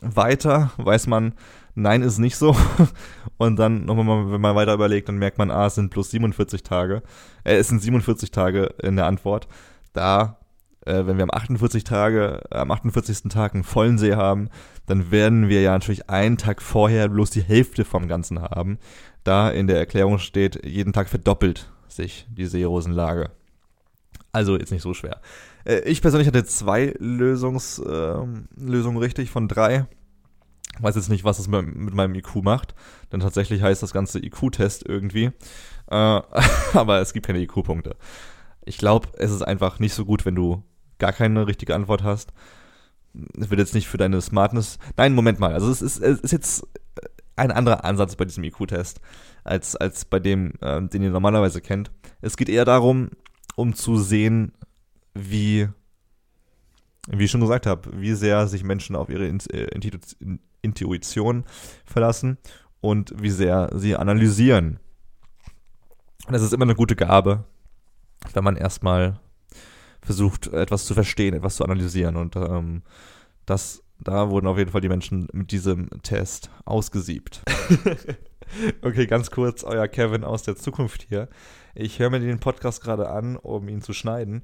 weiter 0.00 0.72
weiß 0.78 1.08
man, 1.08 1.34
nein, 1.74 2.00
ist 2.00 2.16
nicht 2.16 2.36
so. 2.36 2.56
Und 3.36 3.56
dann 3.56 3.84
nochmal, 3.84 4.32
wenn 4.32 4.40
man 4.40 4.56
weiter 4.56 4.72
überlegt, 4.72 5.10
dann 5.10 5.18
merkt 5.18 5.36
man, 5.36 5.50
ah, 5.50 5.66
es 5.66 5.74
sind 5.74 5.90
plus 5.90 6.10
47 6.10 6.62
Tage. 6.62 7.02
Äh, 7.44 7.56
es 7.56 7.68
sind 7.68 7.82
47 7.82 8.30
Tage 8.30 8.74
in 8.82 8.96
der 8.96 9.04
Antwort. 9.04 9.46
Da, 9.92 10.38
äh, 10.84 11.06
wenn 11.06 11.16
wir 11.16 11.24
am 11.24 11.30
48 11.30 11.84
Tage, 11.84 12.42
am 12.50 12.70
48. 12.70 13.30
Tag 13.30 13.54
einen 13.54 13.64
vollen 13.64 13.98
See 13.98 14.14
haben, 14.14 14.48
dann 14.86 15.10
werden 15.10 15.48
wir 15.48 15.62
ja 15.62 15.72
natürlich 15.72 16.08
einen 16.10 16.36
Tag 16.36 16.62
vorher 16.62 17.08
bloß 17.08 17.30
die 17.30 17.42
Hälfte 17.42 17.84
vom 17.84 18.08
Ganzen 18.08 18.40
haben. 18.40 18.78
Da 19.24 19.50
in 19.50 19.66
der 19.66 19.78
Erklärung 19.78 20.18
steht, 20.18 20.64
jeden 20.64 20.92
Tag 20.92 21.08
verdoppelt 21.08 21.70
sich 21.88 22.26
die 22.30 22.46
Seerosenlage. 22.46 23.30
Also 24.32 24.56
jetzt 24.56 24.72
nicht 24.72 24.82
so 24.82 24.94
schwer. 24.94 25.20
Äh, 25.64 25.80
ich 25.80 26.02
persönlich 26.02 26.28
hatte 26.28 26.44
zwei 26.44 26.94
Lösungs, 26.98 27.78
äh, 27.78 28.14
Lösungen 28.56 28.98
richtig 28.98 29.30
von 29.30 29.48
drei. 29.48 29.86
Weiß 30.78 30.94
jetzt 30.94 31.10
nicht, 31.10 31.24
was 31.24 31.38
es 31.38 31.48
mit 31.48 31.94
meinem 31.94 32.14
IQ 32.14 32.36
macht, 32.36 32.74
denn 33.12 33.20
tatsächlich 33.20 33.60
heißt 33.60 33.82
das 33.82 33.92
ganze 33.92 34.24
IQ-Test 34.24 34.88
irgendwie. 34.88 35.30
Äh, 35.90 35.94
aber 36.74 37.00
es 37.00 37.12
gibt 37.12 37.26
keine 37.26 37.40
IQ-Punkte. 37.40 37.96
Ich 38.64 38.78
glaube, 38.78 39.08
es 39.18 39.30
ist 39.30 39.42
einfach 39.42 39.78
nicht 39.78 39.94
so 39.94 40.04
gut, 40.04 40.24
wenn 40.26 40.34
du 40.34 40.62
gar 40.98 41.12
keine 41.12 41.46
richtige 41.46 41.74
Antwort 41.74 42.02
hast. 42.02 42.32
Es 43.38 43.50
wird 43.50 43.58
jetzt 43.58 43.74
nicht 43.74 43.88
für 43.88 43.98
deine 43.98 44.20
Smartness. 44.20 44.78
Nein, 44.96 45.14
Moment 45.14 45.40
mal. 45.40 45.52
Also 45.52 45.70
es 45.70 45.82
ist, 45.82 45.98
es 45.98 46.20
ist 46.20 46.32
jetzt 46.32 46.66
ein 47.36 47.50
anderer 47.50 47.84
Ansatz 47.84 48.16
bei 48.16 48.24
diesem 48.24 48.44
IQ-Test 48.44 49.00
als, 49.44 49.74
als 49.74 50.04
bei 50.04 50.20
dem, 50.20 50.52
äh, 50.60 50.80
den 50.82 51.02
ihr 51.02 51.10
normalerweise 51.10 51.60
kennt. 51.60 51.90
Es 52.20 52.36
geht 52.36 52.48
eher 52.48 52.64
darum, 52.64 53.10
um 53.56 53.74
zu 53.74 53.96
sehen, 53.98 54.52
wie, 55.14 55.68
wie 57.08 57.24
ich 57.24 57.30
schon 57.30 57.40
gesagt 57.40 57.66
habe, 57.66 57.90
wie 58.00 58.14
sehr 58.14 58.46
sich 58.46 58.62
Menschen 58.62 58.94
auf 58.94 59.08
ihre 59.08 59.26
äh, 59.26 60.38
Intuition 60.62 61.44
verlassen 61.84 62.38
und 62.80 63.14
wie 63.20 63.30
sehr 63.30 63.70
sie 63.74 63.96
analysieren. 63.96 64.78
Das 66.28 66.42
ist 66.42 66.52
immer 66.52 66.64
eine 66.64 66.74
gute 66.74 66.96
Gabe, 66.96 67.44
wenn 68.32 68.44
man 68.44 68.56
erstmal 68.56 69.20
versucht, 70.02 70.48
etwas 70.48 70.86
zu 70.86 70.94
verstehen, 70.94 71.34
etwas 71.34 71.56
zu 71.56 71.64
analysieren. 71.64 72.16
Und 72.16 72.36
ähm, 72.36 72.82
das, 73.46 73.82
da 73.98 74.30
wurden 74.30 74.46
auf 74.46 74.58
jeden 74.58 74.70
Fall 74.70 74.80
die 74.80 74.88
Menschen 74.88 75.28
mit 75.32 75.50
diesem 75.52 75.90
Test 76.02 76.50
ausgesiebt. 76.64 77.42
okay, 78.82 79.06
ganz 79.06 79.30
kurz, 79.30 79.64
euer 79.64 79.88
Kevin 79.88 80.24
aus 80.24 80.42
der 80.42 80.56
Zukunft 80.56 81.02
hier. 81.08 81.28
Ich 81.74 81.98
höre 81.98 82.10
mir 82.10 82.20
den 82.20 82.40
Podcast 82.40 82.82
gerade 82.82 83.10
an, 83.10 83.36
um 83.36 83.68
ihn 83.68 83.82
zu 83.82 83.92
schneiden. 83.92 84.42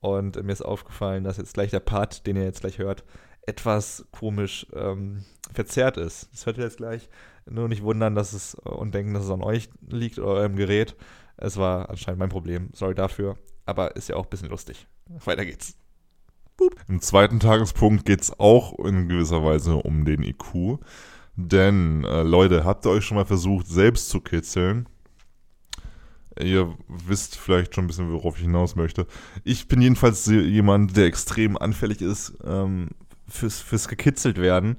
Und 0.00 0.42
mir 0.42 0.52
ist 0.52 0.62
aufgefallen, 0.62 1.24
dass 1.24 1.38
jetzt 1.38 1.54
gleich 1.54 1.70
der 1.70 1.80
Part, 1.80 2.26
den 2.26 2.36
ihr 2.36 2.44
jetzt 2.44 2.60
gleich 2.60 2.78
hört, 2.78 3.04
etwas 3.46 4.06
komisch 4.12 4.66
ähm, 4.74 5.24
verzerrt 5.52 5.96
ist. 5.96 6.28
Das 6.32 6.46
hört 6.46 6.58
ihr 6.58 6.64
jetzt 6.64 6.76
gleich. 6.76 7.08
Nur 7.46 7.68
nicht 7.68 7.82
wundern, 7.82 8.14
dass 8.14 8.34
es 8.34 8.54
und 8.54 8.94
denken, 8.94 9.14
dass 9.14 9.24
es 9.24 9.30
an 9.30 9.42
euch 9.42 9.70
liegt 9.88 10.18
oder 10.18 10.32
eurem 10.32 10.56
Gerät. 10.56 10.96
Es 11.38 11.56
war 11.56 11.88
anscheinend 11.88 12.18
mein 12.18 12.28
Problem. 12.28 12.68
Sorry 12.74 12.94
dafür. 12.94 13.36
Aber 13.64 13.96
ist 13.96 14.08
ja 14.08 14.16
auch 14.16 14.24
ein 14.24 14.30
bisschen 14.30 14.48
lustig. 14.48 14.86
Weiter 15.24 15.44
geht's. 15.44 15.76
Boop. 16.56 16.74
Im 16.88 17.00
zweiten 17.00 17.38
Tagespunkt 17.38 18.04
geht 18.04 18.22
es 18.22 18.38
auch 18.38 18.78
in 18.80 19.08
gewisser 19.08 19.44
Weise 19.44 19.76
um 19.76 20.04
den 20.04 20.22
IQ. 20.22 20.78
Denn, 21.36 22.02
äh, 22.04 22.22
Leute, 22.22 22.64
habt 22.64 22.84
ihr 22.84 22.90
euch 22.90 23.04
schon 23.04 23.16
mal 23.16 23.24
versucht, 23.24 23.68
selbst 23.68 24.08
zu 24.08 24.20
kitzeln? 24.20 24.88
Ihr 26.40 26.74
wisst 26.88 27.36
vielleicht 27.36 27.74
schon 27.74 27.84
ein 27.84 27.86
bisschen, 27.86 28.12
worauf 28.12 28.36
ich 28.36 28.42
hinaus 28.42 28.74
möchte. 28.74 29.06
Ich 29.44 29.68
bin 29.68 29.80
jedenfalls 29.80 30.26
jemand, 30.26 30.96
der 30.96 31.06
extrem 31.06 31.56
anfällig 31.56 32.00
ist 32.00 32.34
ähm, 32.44 32.88
fürs, 33.28 33.60
fürs 33.60 33.86
gekitzelt 33.86 34.38
werden. 34.38 34.78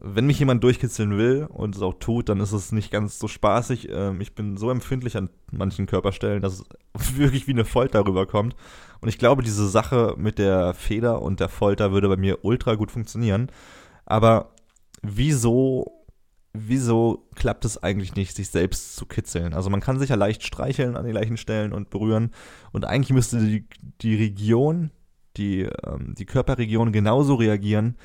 Wenn 0.00 0.26
mich 0.26 0.38
jemand 0.38 0.62
durchkitzeln 0.62 1.16
will 1.16 1.46
und 1.48 1.74
es 1.74 1.82
auch 1.82 1.94
tut, 1.94 2.28
dann 2.28 2.40
ist 2.40 2.52
es 2.52 2.72
nicht 2.72 2.90
ganz 2.90 3.18
so 3.18 3.28
spaßig. 3.28 3.88
Ähm, 3.90 4.20
ich 4.20 4.34
bin 4.34 4.56
so 4.56 4.70
empfindlich 4.70 5.16
an 5.16 5.30
manchen 5.50 5.86
Körperstellen, 5.86 6.42
dass 6.42 6.64
es 6.94 7.16
wirklich 7.16 7.46
wie 7.46 7.52
eine 7.52 7.64
Folter 7.64 8.06
rüberkommt. 8.06 8.54
Und 9.00 9.08
ich 9.08 9.18
glaube, 9.18 9.42
diese 9.42 9.68
Sache 9.68 10.14
mit 10.16 10.38
der 10.38 10.74
Feder 10.74 11.22
und 11.22 11.40
der 11.40 11.48
Folter 11.48 11.92
würde 11.92 12.08
bei 12.08 12.16
mir 12.16 12.44
ultra 12.44 12.74
gut 12.74 12.90
funktionieren. 12.90 13.50
Aber 14.04 14.52
wieso 15.02 15.96
wieso 16.58 17.28
klappt 17.34 17.64
es 17.64 17.82
eigentlich 17.82 18.14
nicht, 18.14 18.34
sich 18.34 18.48
selbst 18.48 18.96
zu 18.96 19.06
kitzeln? 19.06 19.54
Also 19.54 19.70
man 19.70 19.80
kann 19.80 19.98
sich 19.98 20.10
ja 20.10 20.16
leicht 20.16 20.42
streicheln 20.42 20.96
an 20.96 21.04
den 21.04 21.12
gleichen 21.12 21.36
Stellen 21.36 21.72
und 21.72 21.90
berühren 21.90 22.30
und 22.72 22.84
eigentlich 22.84 23.12
müsste 23.12 23.38
die, 23.38 23.66
die 24.00 24.14
Region, 24.14 24.90
die, 25.36 25.68
ähm, 25.84 26.14
die 26.16 26.26
Körperregion 26.26 26.92
genauso 26.92 27.34
reagieren, 27.34 27.96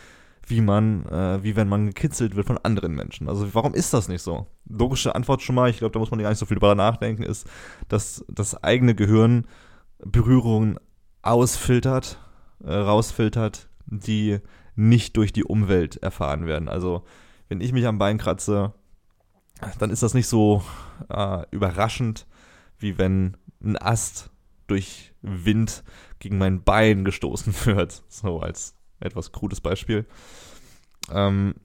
wie 0.48 0.62
man, 0.62 1.05
äh, 1.05 1.43
wie 1.43 1.55
wenn 1.55 1.69
man 1.69 1.88
gekitzelt 1.88 2.36
wird 2.36 2.48
von 2.48 2.57
anderen 2.57 2.93
Menschen. 2.93 3.29
Also 3.29 3.53
warum 3.53 3.74
ist 3.74 3.93
das 3.93 4.07
nicht 4.07 4.21
so? 4.21 4.48
Logische 4.67 5.15
Antwort 5.15 5.41
schon 5.41 5.55
mal, 5.55 5.69
ich 5.69 5.77
glaube, 5.77 5.93
da 5.93 6.00
muss 6.00 6.12
man 6.12 6.19
gar 6.19 6.29
nicht 6.29 6.39
so 6.39 6.45
viel 6.45 6.57
drüber 6.57 6.75
nachdenken, 6.75 7.24
ist, 7.24 7.48
dass 7.88 8.25
das 8.27 8.62
eigene 8.63 8.95
Gehirn 8.95 9.45
Berührungen 10.03 10.79
ausfiltert, 11.21 12.19
äh, 12.63 12.74
rausfiltert, 12.74 13.69
die 13.86 14.39
nicht 14.75 15.17
durch 15.17 15.31
die 15.33 15.43
Umwelt 15.43 15.98
erfahren 15.98 16.45
werden. 16.45 16.69
Also 16.69 17.03
wenn 17.50 17.62
ich 17.62 17.74
mich 17.74 17.86
am 17.86 18.00
Bein 18.00 18.17
kratze, 18.17 18.74
dann 19.77 19.89
ist 19.89 20.03
das 20.03 20.13
nicht 20.13 20.27
so 20.27 20.63
äh, 21.10 21.43
überraschend, 21.51 22.25
wie 22.79 22.98
wenn 22.98 23.38
ein 23.63 23.77
Ast 23.77 24.31
durch 24.67 25.13
Wind 25.21 25.83
gegen 26.19 26.38
mein 26.38 26.63
Bein 26.63 27.05
gestoßen 27.05 27.53
wird. 27.65 28.03
So 28.07 28.39
als 28.39 28.75
etwas 29.01 29.31
krudes 29.31 29.62
Beispiel. 29.62 30.05
Ähm, 31.12 31.55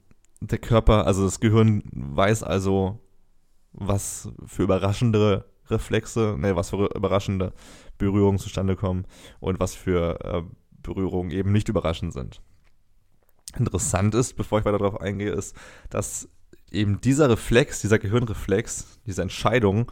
der 0.40 0.59
Körper, 0.59 1.07
also 1.07 1.25
das 1.25 1.40
Gehirn 1.40 1.83
weiß 1.93 2.43
also, 2.43 3.00
was 3.73 4.28
für 4.47 4.64
überraschende 4.64 5.45
Reflexe, 5.69 6.37
ne, 6.38 6.57
was 6.57 6.71
für 6.71 6.90
überraschende 6.95 7.52
Berührungen 7.99 8.38
zustande 8.38 8.76
kommen 8.76 9.07
und 9.40 9.61
was 9.61 9.75
für 9.75 10.19
äh, 10.25 10.43
Berührungen 10.83 11.31
eben 11.31 11.52
nicht 11.52 11.69
überraschend 11.69 12.12
sind 12.12 12.40
interessant 13.59 14.14
ist, 14.14 14.35
bevor 14.35 14.59
ich 14.59 14.64
weiter 14.64 14.78
darauf 14.78 15.00
eingehe, 15.00 15.31
ist, 15.31 15.57
dass 15.90 16.28
eben 16.71 17.00
dieser 17.00 17.31
Reflex, 17.31 17.81
dieser 17.81 17.99
Gehirnreflex, 17.99 19.00
diese 19.07 19.23
Entscheidung 19.23 19.90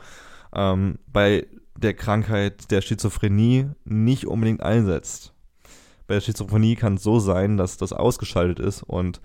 ähm, 0.54 0.98
bei 1.06 1.46
der 1.76 1.94
Krankheit 1.94 2.70
der 2.70 2.82
Schizophrenie 2.82 3.70
nicht 3.84 4.26
unbedingt 4.26 4.62
einsetzt. 4.62 5.33
Bei 6.06 6.14
der 6.14 6.20
Schizophrenie 6.20 6.76
kann 6.76 6.94
es 6.94 7.02
so 7.02 7.18
sein, 7.18 7.56
dass 7.56 7.76
das 7.76 7.92
ausgeschaltet 7.92 8.58
ist 8.58 8.82
und 8.82 9.20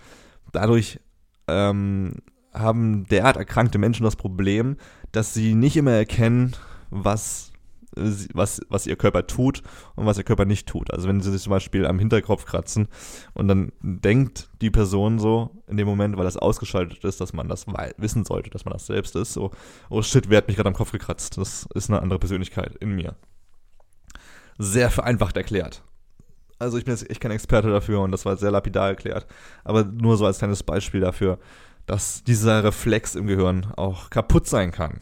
dadurch 0.52 1.00
ähm, 1.48 2.16
haben 2.54 3.06
derart 3.06 3.38
erkrankte 3.38 3.78
Menschen 3.78 4.04
das 4.04 4.16
Problem, 4.16 4.78
dass 5.12 5.34
sie 5.34 5.56
nicht 5.56 5.78
immer 5.78 5.92
erkennen, 5.92 6.56
was 6.90 7.50
was, 7.96 8.62
was 8.70 8.88
ihr 8.88 8.96
Körper 8.96 9.28
tut 9.28 9.64
und 9.96 10.06
was 10.06 10.18
ihr 10.18 10.24
Körper 10.24 10.46
nicht 10.46 10.68
tut. 10.68 10.92
Also 10.94 11.08
wenn 11.08 11.22
sie 11.22 11.32
sich 11.32 11.42
zum 11.42 11.52
Beispiel 11.52 11.86
am 11.86 12.00
Hinterkopf 12.00 12.46
kratzen 12.46 12.88
und 13.34 13.48
dann 13.48 13.72
denkt 13.82 14.50
die 14.62 14.70
Person 14.70 15.20
so 15.20 15.64
in 15.68 15.78
dem 15.78 15.88
Moment, 15.88 16.18
weil 16.18 16.24
das 16.24 16.38
ausgeschaltet 16.38 17.04
ist, 17.04 17.20
dass 17.22 17.34
man 17.34 17.48
das 17.48 17.66
wissen 17.98 18.26
sollte, 18.26 18.50
dass 18.50 18.66
man 18.66 18.74
das 18.74 18.86
selbst 18.86 19.16
ist, 19.16 19.34
so, 19.34 19.52
oh 19.90 20.02
shit, 20.02 20.30
wer 20.30 20.38
hat 20.38 20.48
mich 20.48 20.56
gerade 20.56 20.70
am 20.70 20.76
Kopf 20.76 20.92
gekratzt? 20.92 21.38
Das 21.38 21.68
ist 21.74 21.90
eine 21.90 22.02
andere 22.02 22.20
Persönlichkeit 22.20 22.76
in 22.76 22.92
mir. 22.92 23.16
Sehr 24.58 24.92
vereinfacht 24.92 25.38
erklärt. 25.38 25.84
Also 26.60 26.78
ich 26.78 26.86
bin 26.86 26.94
jetzt 26.94 27.10
echt 27.10 27.22
kein 27.22 27.32
Experte 27.32 27.70
dafür 27.70 28.02
und 28.02 28.12
das 28.12 28.26
war 28.26 28.38
sehr 28.38 28.52
lapidar 28.52 28.90
erklärt, 28.90 29.26
aber 29.64 29.84
nur 29.84 30.18
so 30.18 30.26
als 30.26 30.40
kleines 30.40 30.62
Beispiel 30.62 31.02
dafür, 31.02 31.40
dass 31.86 32.24
dieser 32.24 32.64
Reflex 32.64 33.16
im 33.16 33.28
Gehirn 33.28 33.72
auch 33.76 34.10
kaputt 34.10 34.48
sein 34.48 34.72
kann 34.72 35.00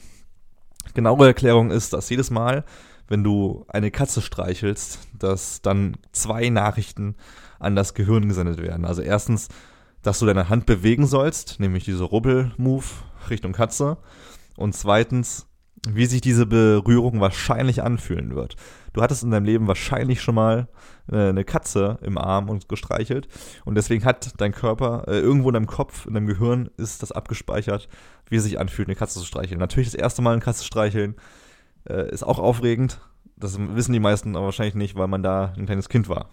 genaue 0.98 1.28
Erklärung 1.28 1.72
ist, 1.72 1.94
dass 1.94 2.10
jedes 2.10 2.32
Mal, 2.32 2.66
wenn 3.08 3.24
du 3.24 3.66
eine 3.68 3.92
Katze 3.92 4.22
streichelst, 4.22 5.00
dass 5.18 5.62
dann 5.62 5.96
zwei 6.12 6.50
Nachrichten 6.50 7.16
an 7.60 7.76
das 7.76 7.94
Gehirn 7.94 8.28
gesendet 8.28 8.62
werden. 8.62 8.84
Also 8.84 9.04
erstens, 9.04 9.48
dass 10.02 10.20
du 10.20 10.26
deine 10.26 10.50
Hand 10.50 10.66
bewegen 10.66 11.06
sollst, 11.06 11.60
nämlich 11.60 11.86
diese 11.86 12.04
Rubbel-Move 12.04 12.86
Richtung 13.30 13.54
Katze. 13.54 13.98
Und 14.56 14.74
zweitens, 14.76 15.46
wie 15.88 16.08
sich 16.08 16.22
diese 16.22 16.48
Berührung 16.48 17.22
wahrscheinlich 17.22 17.84
anfühlen 17.84 18.36
wird. 18.36 18.56
Du 18.94 19.02
hattest 19.02 19.24
in 19.24 19.30
deinem 19.32 19.46
Leben 19.46 19.68
wahrscheinlich 19.68 20.22
schon 20.22 20.36
mal 20.36 20.68
eine 21.12 21.46
Katze 21.46 21.98
im 22.02 22.18
Arm 22.18 22.50
und 22.50 22.68
gestreichelt 22.68 23.28
und 23.66 23.76
deswegen 23.76 24.06
hat 24.06 24.40
dein 24.42 24.52
Körper 24.52 25.06
äh, 25.08 25.20
irgendwo 25.20 25.50
in 25.50 25.54
deinem 25.54 25.68
Kopf, 25.68 26.06
in 26.06 26.14
deinem 26.14 26.28
Gehirn 26.28 26.70
ist 26.78 27.02
das 27.02 27.12
abgespeichert, 27.12 27.88
wie 28.30 28.36
es 28.36 28.44
sich 28.44 28.60
anfühlt, 28.60 28.88
eine 28.88 28.96
Katze 28.96 29.20
zu 29.20 29.26
streicheln. 29.26 29.60
Natürlich 29.60 29.92
das 29.92 30.00
erste 30.00 30.22
Mal 30.22 30.34
eine 30.34 30.42
Katze 30.42 30.66
streicheln 30.66 31.16
äh, 31.90 32.10
ist 32.12 32.24
auch 32.24 32.40
aufregend. 32.40 33.00
Das 33.36 33.58
wissen 33.60 33.94
die 33.94 34.00
meisten 34.00 34.36
aber 34.36 34.46
wahrscheinlich 34.46 34.76
nicht, 34.76 34.96
weil 34.96 35.08
man 35.08 35.24
da 35.24 35.54
ein 35.58 35.66
kleines 35.66 35.90
Kind 35.90 36.10
war. 36.10 36.30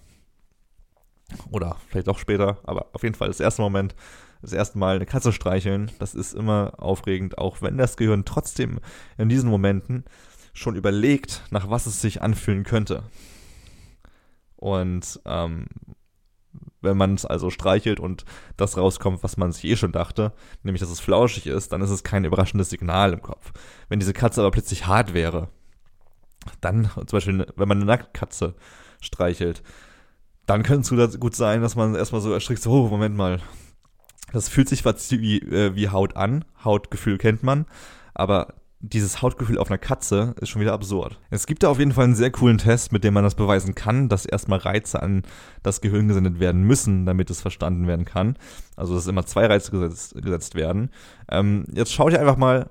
Oder 1.51 1.77
vielleicht 1.89 2.09
auch 2.09 2.19
später, 2.19 2.59
aber 2.65 2.87
auf 2.93 3.03
jeden 3.03 3.15
Fall 3.15 3.29
das 3.29 3.41
erste 3.41 3.63
Moment, 3.63 3.95
das 4.43 4.53
erste 4.53 4.79
Mal 4.79 4.97
eine 4.97 5.07
Katze 5.07 5.33
streicheln, 5.33 5.91
das 5.99 6.15
ist 6.15 6.35
immer 6.35 6.75
aufregend, 6.79 7.39
auch 7.39 7.63
wenn 7.63 7.79
das 7.79 7.97
Gehirn 7.97 8.25
trotzdem 8.25 8.81
in 9.17 9.29
diesen 9.29 9.49
Momenten 9.49 10.05
schon 10.53 10.77
überlegt, 10.77 11.43
nach 11.51 11.71
was 11.71 11.87
es 11.87 12.01
sich 12.01 12.23
anfühlen 12.23 12.65
könnte. 12.65 13.05
Und 14.65 15.21
ähm, 15.27 15.67
wenn 16.81 16.97
man 16.97 17.13
es 17.13 17.27
also 17.27 17.51
streichelt 17.51 18.01
und 18.01 18.25
das 18.57 18.79
rauskommt, 18.79 19.23
was 19.23 19.37
man 19.37 19.53
sich 19.53 19.67
eh 19.67 19.77
schon 19.77 19.93
dachte, 19.93 20.33
nämlich 20.63 20.81
dass 20.81 20.89
es 20.89 21.01
flauschig 21.01 21.47
ist, 21.49 21.71
dann 21.73 21.83
ist 21.83 21.91
es 21.91 22.03
kein 22.03 22.25
überraschendes 22.25 22.71
Signal 22.71 23.13
im 23.13 23.21
Kopf. 23.21 23.53
Wenn 23.91 24.01
diese 24.01 24.15
Katze 24.15 24.41
aber 24.41 24.53
plötzlich 24.53 24.87
hart 24.87 25.13
wäre, 25.13 25.49
dann, 26.63 26.89
zum 26.95 27.07
Beispiel, 27.11 27.47
wenn 27.57 27.69
man 27.69 27.77
eine 27.77 27.85
Nacktkatze 27.85 28.55
streichelt, 29.03 29.63
dann 30.47 30.63
könnte 30.63 30.97
es 30.97 31.21
gut 31.21 31.37
sein, 31.37 31.61
dass 31.61 31.77
man 31.77 31.95
erstmal 31.95 32.23
so 32.23 32.33
erschrickt, 32.33 32.63
so, 32.63 32.71
oh, 32.71 32.89
Moment 32.89 33.17
mal. 33.17 33.43
Das 34.33 34.49
fühlt 34.49 34.71
sich 34.71 34.83
wie, 34.87 35.41
äh, 35.41 35.75
wie 35.75 35.91
Haut 35.91 36.17
an. 36.17 36.47
Hautgefühl 36.65 37.19
kennt 37.19 37.43
man. 37.43 37.67
Aber 38.15 38.55
dieses 38.91 39.23
Hautgefühl 39.23 39.59
auf 39.59 39.71
einer 39.71 39.79
Katze 39.79 40.35
ist 40.41 40.51
schon 40.51 40.61
wieder 40.61 40.75
absurd. 40.75 41.19
Es 41.31 41.47
gibt 41.47 41.63
da 41.63 41.69
auf 41.69 41.79
jeden 41.79 41.93
Fall 41.93 42.05
einen 42.05 42.15
sehr 42.15 42.31
coolen 42.31 42.59
Test, 42.59 42.93
mit 42.93 43.03
dem 43.03 43.15
man 43.15 43.25
das 43.25 43.35
beweisen 43.35 43.75
kann, 43.75 44.11
dass 44.11 44.27
erstmal 44.27 44.59
Reize 44.59 45.03
an 45.03 45.23
das 45.63 45.81
Gehirn 45.81 46.07
gesendet 46.07 46.39
werden 46.39 46.65
müssen, 46.65 47.07
damit 47.07 47.31
es 47.31 47.41
verstanden 47.41 47.87
werden 47.87 48.05
kann. 48.05 48.37
Also 48.77 48.95
dass 48.95 49.07
immer 49.07 49.25
zwei 49.25 49.47
Reize 49.47 49.71
gesetzt, 49.71 50.15
gesetzt 50.23 50.55
werden. 50.55 50.91
Ähm, 51.31 51.65
jetzt 51.73 51.95
schaut 51.95 52.13
ihr 52.13 52.21
einfach 52.21 52.37
mal 52.37 52.71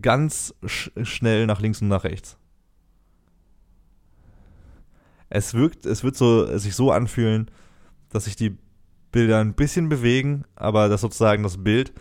ganz 0.00 0.54
sch 0.64 0.90
schnell 1.02 1.46
nach 1.46 1.60
links 1.60 1.82
und 1.82 1.88
nach 1.88 2.04
rechts. 2.04 2.38
Es 5.28 5.52
wirkt, 5.52 5.84
es 5.84 6.02
wird 6.02 6.16
so, 6.16 6.56
sich 6.56 6.74
so 6.74 6.92
anfühlen, 6.92 7.50
dass 8.08 8.24
sich 8.24 8.36
die 8.36 8.56
Bilder 9.12 9.38
ein 9.40 9.54
bisschen 9.54 9.90
bewegen, 9.90 10.44
aber 10.54 10.88
dass 10.88 11.02
sozusagen 11.02 11.42
das 11.42 11.62
Bild 11.62 11.92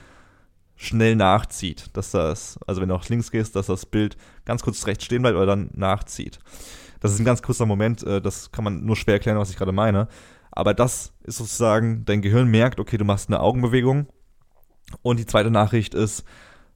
schnell 0.76 1.16
nachzieht, 1.16 1.90
dass 1.94 2.12
das, 2.12 2.60
also 2.68 2.82
wenn 2.82 2.90
du 2.90 2.96
nach 2.96 3.08
links 3.10 3.32
gehst, 3.32 3.56
dass 3.56 3.68
das 3.68 3.86
Bild 3.86 4.18
ganz 4.44 4.62
kurz 4.62 4.86
rechts 4.88 5.06
stehen 5.06 5.22
bleibt 5.22 5.38
oder 5.38 5.46
dann 5.46 5.70
nachzieht. 5.74 6.40
Das 7.00 7.14
ist 7.14 7.20
ein 7.20 7.26
ganz 7.26 7.42
kurzer 7.42 7.66
Moment, 7.66 8.04
äh, 8.04 8.22
das 8.22 8.52
kann 8.52 8.64
man 8.64 8.86
nur 8.86 8.96
schwer 8.96 9.16
erklären, 9.16 9.38
was 9.38 9.50
ich 9.50 9.58
gerade 9.58 9.72
meine. 9.72 10.08
Aber 10.52 10.74
das 10.74 11.14
ist 11.24 11.38
sozusagen, 11.38 12.06
dein 12.06 12.22
Gehirn 12.22 12.48
merkt, 12.48 12.80
okay, 12.80 12.98
du 12.98 13.06
machst 13.06 13.30
eine 13.30 13.42
Augenbewegung. 13.42 14.08
Und 15.02 15.20
die 15.20 15.26
zweite 15.26 15.52
Nachricht 15.52 15.94
ist, 15.94 16.24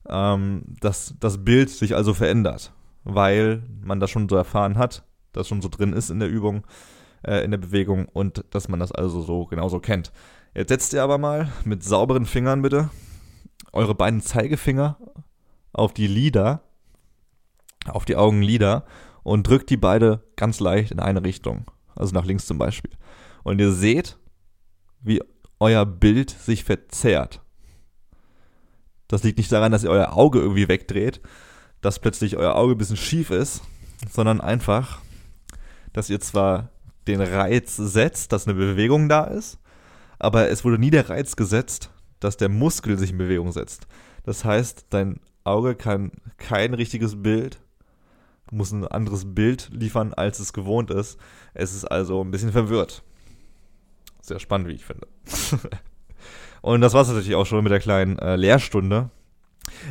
ähm, 0.08 0.64
dass 0.82 1.16
das 1.20 1.44
Bild 1.44 1.70
sich 1.70 1.96
also 1.96 2.14
verändert, 2.14 2.74
weil 3.04 3.64
man 3.82 4.00
das 4.00 4.10
schon 4.10 4.28
so 4.28 4.36
erfahren 4.36 4.78
hat, 4.78 5.04
das 5.32 5.48
schon 5.48 5.62
so 5.62 5.70
drin 5.70 5.94
ist 5.94 6.10
in 6.10 6.20
der 6.20 6.30
Übung, 6.30 6.66
äh, 7.24 7.44
in 7.44 7.52
der 7.52 7.58
Bewegung 7.60 8.08
und 8.08 8.44
dass 8.50 8.68
man 8.68 8.80
das 8.80 8.92
also 8.92 9.22
so 9.22 9.46
genauso 9.46 9.80
kennt. 9.80 10.12
Jetzt 10.56 10.70
setzt 10.70 10.94
ihr 10.94 11.04
aber 11.04 11.18
mal 11.18 11.52
mit 11.64 11.84
sauberen 11.84 12.26
Fingern 12.26 12.62
bitte 12.62 12.90
eure 13.72 13.96
beiden 13.96 14.22
Zeigefinger 14.22 14.98
auf 15.74 15.94
die 15.94 16.08
Lider, 16.08 16.64
auf 17.86 18.06
die 18.06 18.16
Augenlider 18.16 18.86
und 19.24 19.48
drückt 19.48 19.70
die 19.70 19.78
beide 19.78 20.24
ganz 20.36 20.60
leicht 20.60 20.92
in 20.92 21.00
eine 21.00 21.24
Richtung, 21.24 21.66
also 21.96 22.14
nach 22.14 22.26
links 22.26 22.46
zum 22.46 22.58
Beispiel. 22.58 22.92
Und 23.44 23.60
ihr 23.60 23.72
seht, 23.72 24.18
wie 25.02 25.22
euer 25.60 25.86
Bild 25.86 26.30
sich 26.30 26.64
verzerrt. 26.64 27.42
Das 29.08 29.24
liegt 29.24 29.38
nicht 29.38 29.52
daran, 29.52 29.72
dass 29.72 29.84
ihr 29.84 29.90
euer 29.90 30.14
Auge 30.14 30.40
irgendwie 30.40 30.68
wegdreht, 30.68 31.22
dass 31.82 32.00
plötzlich 32.00 32.38
euer 32.38 32.56
Auge 32.56 32.76
ein 32.76 32.78
bisschen 32.78 32.98
schief 32.98 33.32
ist, 33.32 33.62
sondern 34.10 34.42
einfach, 34.42 35.00
dass 35.94 36.10
ihr 36.10 36.20
zwar 36.20 36.70
den 37.08 37.22
Reiz 37.22 37.76
setzt, 37.76 38.32
dass 38.32 38.48
eine 38.48 38.56
Bewegung 38.56 39.10
da 39.10 39.24
ist, 39.24 39.60
aber 40.20 40.50
es 40.50 40.64
wurde 40.64 40.78
nie 40.78 40.92
der 40.92 41.10
Reiz 41.10 41.36
gesetzt, 41.36 41.90
dass 42.20 42.38
der 42.38 42.50
Muskel 42.50 42.98
sich 42.98 43.12
in 43.12 43.18
Bewegung 43.18 43.52
setzt. 43.52 43.88
Das 44.24 44.46
heißt, 44.46 44.88
dein 44.90 45.20
Auge 45.44 45.76
kann 45.76 46.12
kein 46.38 46.74
richtiges 46.74 47.22
Bild, 47.22 47.60
muss 48.52 48.72
ein 48.72 48.88
anderes 48.88 49.34
Bild 49.34 49.70
liefern, 49.72 50.14
als 50.14 50.40
es 50.40 50.54
gewohnt 50.54 50.92
ist. 50.92 51.18
Es 51.54 51.74
ist 51.74 51.86
also 51.86 52.24
ein 52.24 52.32
bisschen 52.32 52.52
verwirrt. 52.52 53.04
Sehr 54.22 54.40
spannend, 54.40 54.68
wie 54.68 54.74
ich 54.74 54.86
finde. 54.86 55.08
Und 56.62 56.82
das 56.82 56.94
war 56.94 57.02
es 57.02 57.08
natürlich 57.08 57.36
auch 57.36 57.46
schon 57.46 57.64
mit 57.64 57.72
der 57.72 57.80
kleinen 57.80 58.20
äh, 58.20 58.36
Lehrstunde. 58.36 59.10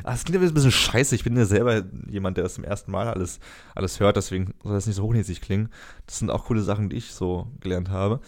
Ah, 0.03 0.11
das 0.11 0.25
klingt 0.25 0.43
ein 0.43 0.55
bisschen 0.55 0.73
scheiße. 0.73 1.15
Ich 1.15 1.25
bin 1.25 1.37
ja 1.37 1.45
selber 1.45 1.85
jemand, 2.09 2.37
der 2.37 2.45
das 2.45 2.55
zum 2.55 2.65
ersten 2.65 2.91
Mal 2.91 3.09
alles, 3.09 3.39
alles 3.75 4.01
hört, 4.01 4.17
deswegen 4.17 4.55
soll 4.63 4.75
das 4.75 4.87
nicht 4.87 4.97
so 4.97 5.05
hochnäsig 5.05 5.41
klingen. 5.41 5.71
Das 6.07 6.19
sind 6.19 6.31
auch 6.31 6.47
coole 6.47 6.63
Sachen, 6.63 6.89
die 6.89 6.97
ich 6.97 7.13
so 7.13 7.49
gelernt 7.61 7.91
habe. 7.91 8.21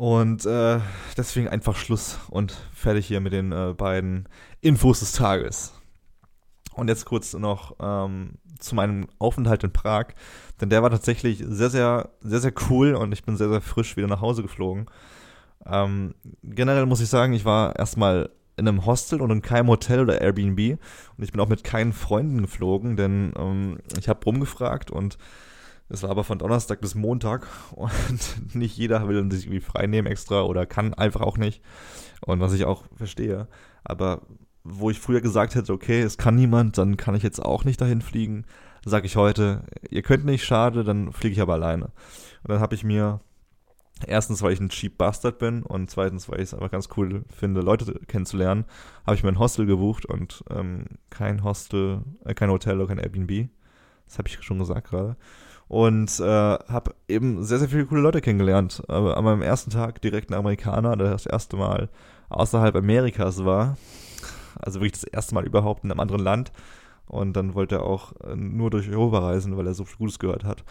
Und 0.00 0.46
äh, 0.46 0.80
deswegen 1.18 1.48
einfach 1.48 1.76
Schluss 1.76 2.18
und 2.30 2.56
fertig 2.72 3.06
hier 3.06 3.20
mit 3.20 3.34
den 3.34 3.52
äh, 3.52 3.74
beiden 3.76 4.30
Infos 4.62 5.00
des 5.00 5.12
Tages. 5.12 5.74
Und 6.72 6.88
jetzt 6.88 7.04
kurz 7.04 7.34
noch 7.34 7.76
ähm, 7.80 8.38
zu 8.58 8.74
meinem 8.74 9.08
Aufenthalt 9.18 9.62
in 9.62 9.74
Prag, 9.74 10.06
denn 10.58 10.70
der 10.70 10.82
war 10.82 10.88
tatsächlich 10.88 11.44
sehr, 11.46 11.68
sehr, 11.68 12.08
sehr, 12.22 12.40
sehr 12.40 12.52
cool 12.70 12.94
und 12.94 13.12
ich 13.12 13.24
bin 13.24 13.36
sehr, 13.36 13.50
sehr 13.50 13.60
frisch 13.60 13.98
wieder 13.98 14.06
nach 14.06 14.22
Hause 14.22 14.40
geflogen. 14.40 14.86
Ähm, 15.66 16.14
generell 16.44 16.86
muss 16.86 17.02
ich 17.02 17.10
sagen, 17.10 17.34
ich 17.34 17.44
war 17.44 17.76
erstmal 17.76 18.30
in 18.56 18.66
einem 18.66 18.86
Hostel 18.86 19.20
und 19.20 19.30
in 19.30 19.42
keinem 19.42 19.68
Hotel 19.68 20.00
oder 20.00 20.22
Airbnb 20.22 20.78
und 21.18 21.24
ich 21.24 21.30
bin 21.30 21.42
auch 21.42 21.48
mit 21.48 21.62
keinen 21.62 21.92
Freunden 21.92 22.40
geflogen, 22.40 22.96
denn 22.96 23.34
ähm, 23.36 23.80
ich 23.98 24.08
habe 24.08 24.24
rumgefragt 24.24 24.90
und 24.90 25.18
es 25.90 26.04
war 26.04 26.10
aber 26.10 26.24
von 26.24 26.38
Donnerstag 26.38 26.80
bis 26.80 26.94
Montag 26.94 27.48
und 27.72 27.90
nicht 28.54 28.76
jeder 28.76 29.08
will 29.08 29.30
sich 29.32 29.46
irgendwie 29.46 29.60
frei 29.60 29.86
nehmen 29.86 30.06
extra 30.06 30.42
oder 30.42 30.64
kann 30.64 30.94
einfach 30.94 31.20
auch 31.20 31.36
nicht. 31.36 31.62
Und 32.24 32.40
was 32.40 32.52
ich 32.52 32.64
auch 32.64 32.84
verstehe. 32.94 33.48
Aber 33.82 34.22
wo 34.62 34.90
ich 34.90 35.00
früher 35.00 35.20
gesagt 35.20 35.54
hätte, 35.54 35.72
okay, 35.72 36.00
es 36.00 36.16
kann 36.16 36.36
niemand, 36.36 36.78
dann 36.78 36.96
kann 36.96 37.14
ich 37.14 37.22
jetzt 37.22 37.44
auch 37.44 37.64
nicht 37.64 37.80
dahin 37.80 38.02
fliegen, 38.02 38.44
sage 38.84 39.06
ich 39.06 39.16
heute, 39.16 39.64
ihr 39.90 40.02
könnt 40.02 40.24
nicht, 40.24 40.44
schade, 40.44 40.84
dann 40.84 41.12
fliege 41.12 41.34
ich 41.34 41.40
aber 41.40 41.54
alleine. 41.54 41.86
Und 41.86 42.50
dann 42.50 42.60
habe 42.60 42.74
ich 42.74 42.84
mir 42.84 43.20
erstens, 44.06 44.42
weil 44.42 44.52
ich 44.52 44.60
ein 44.60 44.68
Cheap 44.68 44.96
Bastard 44.96 45.38
bin 45.38 45.62
und 45.62 45.90
zweitens, 45.90 46.28
weil 46.28 46.36
ich 46.36 46.44
es 46.44 46.54
einfach 46.54 46.70
ganz 46.70 46.88
cool 46.96 47.24
finde, 47.34 47.62
Leute 47.62 47.98
kennenzulernen, 48.06 48.64
habe 49.06 49.16
ich 49.16 49.22
mir 49.22 49.30
ein 49.30 49.38
Hostel 49.38 49.66
gebucht 49.66 50.06
und 50.06 50.44
ähm, 50.50 50.84
kein 51.08 51.42
Hostel, 51.42 52.02
äh, 52.24 52.34
kein 52.34 52.50
Hotel 52.50 52.78
oder 52.78 52.88
kein 52.88 52.98
Airbnb. 52.98 53.48
Das 54.06 54.18
habe 54.18 54.28
ich 54.28 54.42
schon 54.42 54.58
gesagt 54.58 54.88
gerade 54.88 55.16
und 55.70 56.18
äh, 56.18 56.24
habe 56.24 56.96
eben 57.06 57.44
sehr, 57.44 57.60
sehr 57.60 57.68
viele 57.68 57.86
coole 57.86 58.00
Leute 58.00 58.20
kennengelernt. 58.20 58.82
Aber 58.88 59.16
an 59.16 59.22
meinem 59.22 59.40
ersten 59.40 59.70
Tag 59.70 60.02
direkt 60.02 60.28
ein 60.28 60.34
Amerikaner, 60.34 60.96
der 60.96 61.10
das 61.10 61.26
erste 61.26 61.56
Mal 61.56 61.88
außerhalb 62.28 62.74
Amerikas 62.74 63.44
war. 63.44 63.76
Also 64.56 64.80
wirklich 64.80 65.00
das 65.00 65.04
erste 65.04 65.36
Mal 65.36 65.46
überhaupt 65.46 65.84
in 65.84 65.92
einem 65.92 66.00
anderen 66.00 66.24
Land. 66.24 66.50
Und 67.06 67.34
dann 67.34 67.54
wollte 67.54 67.76
er 67.76 67.82
auch 67.84 68.14
äh, 68.22 68.34
nur 68.34 68.70
durch 68.70 68.90
Europa 68.90 69.20
reisen, 69.20 69.56
weil 69.56 69.68
er 69.68 69.74
so 69.74 69.84
viel 69.84 69.98
Gutes 69.98 70.18
gehört 70.18 70.42
hat. 70.42 70.64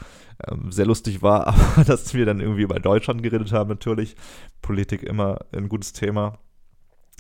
Ähm, 0.46 0.70
sehr 0.74 0.86
lustig 0.86 1.22
war 1.22 1.48
aber, 1.76 1.86
dass 1.86 2.14
wir 2.14 2.26
dann 2.26 2.42
irgendwie 2.42 2.64
über 2.64 2.82
Deutschland 2.82 3.24
geredet 3.24 3.54
haben, 3.54 3.70
natürlich. 3.70 4.18
Politik 4.62 5.04
immer 5.04 5.40
ein 5.54 5.70
gutes 5.70 5.94
Thema 5.94 6.40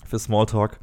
für 0.06 0.20
Smalltalk. 0.20 0.82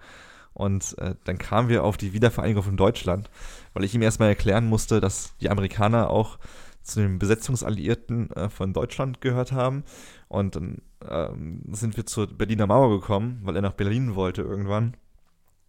Und 0.54 0.96
äh, 0.96 1.14
dann 1.24 1.36
kamen 1.36 1.68
wir 1.68 1.84
auf 1.84 1.98
die 1.98 2.14
Wiedervereinigung 2.14 2.62
von 2.62 2.78
Deutschland, 2.78 3.28
weil 3.74 3.84
ich 3.84 3.94
ihm 3.94 4.00
erstmal 4.00 4.30
erklären 4.30 4.66
musste, 4.66 5.02
dass 5.02 5.36
die 5.42 5.50
Amerikaner 5.50 6.08
auch 6.08 6.38
zu 6.86 7.00
den 7.00 7.18
Besetzungsalliierten 7.18 8.30
äh, 8.30 8.48
von 8.48 8.72
Deutschland 8.72 9.20
gehört 9.20 9.52
haben. 9.52 9.84
Und 10.28 10.56
dann 10.56 10.82
ähm, 11.08 11.62
sind 11.72 11.96
wir 11.96 12.06
zur 12.06 12.28
Berliner 12.28 12.66
Mauer 12.66 13.00
gekommen, 13.00 13.40
weil 13.42 13.56
er 13.56 13.62
nach 13.62 13.72
Berlin 13.72 14.14
wollte 14.14 14.42
irgendwann, 14.42 14.96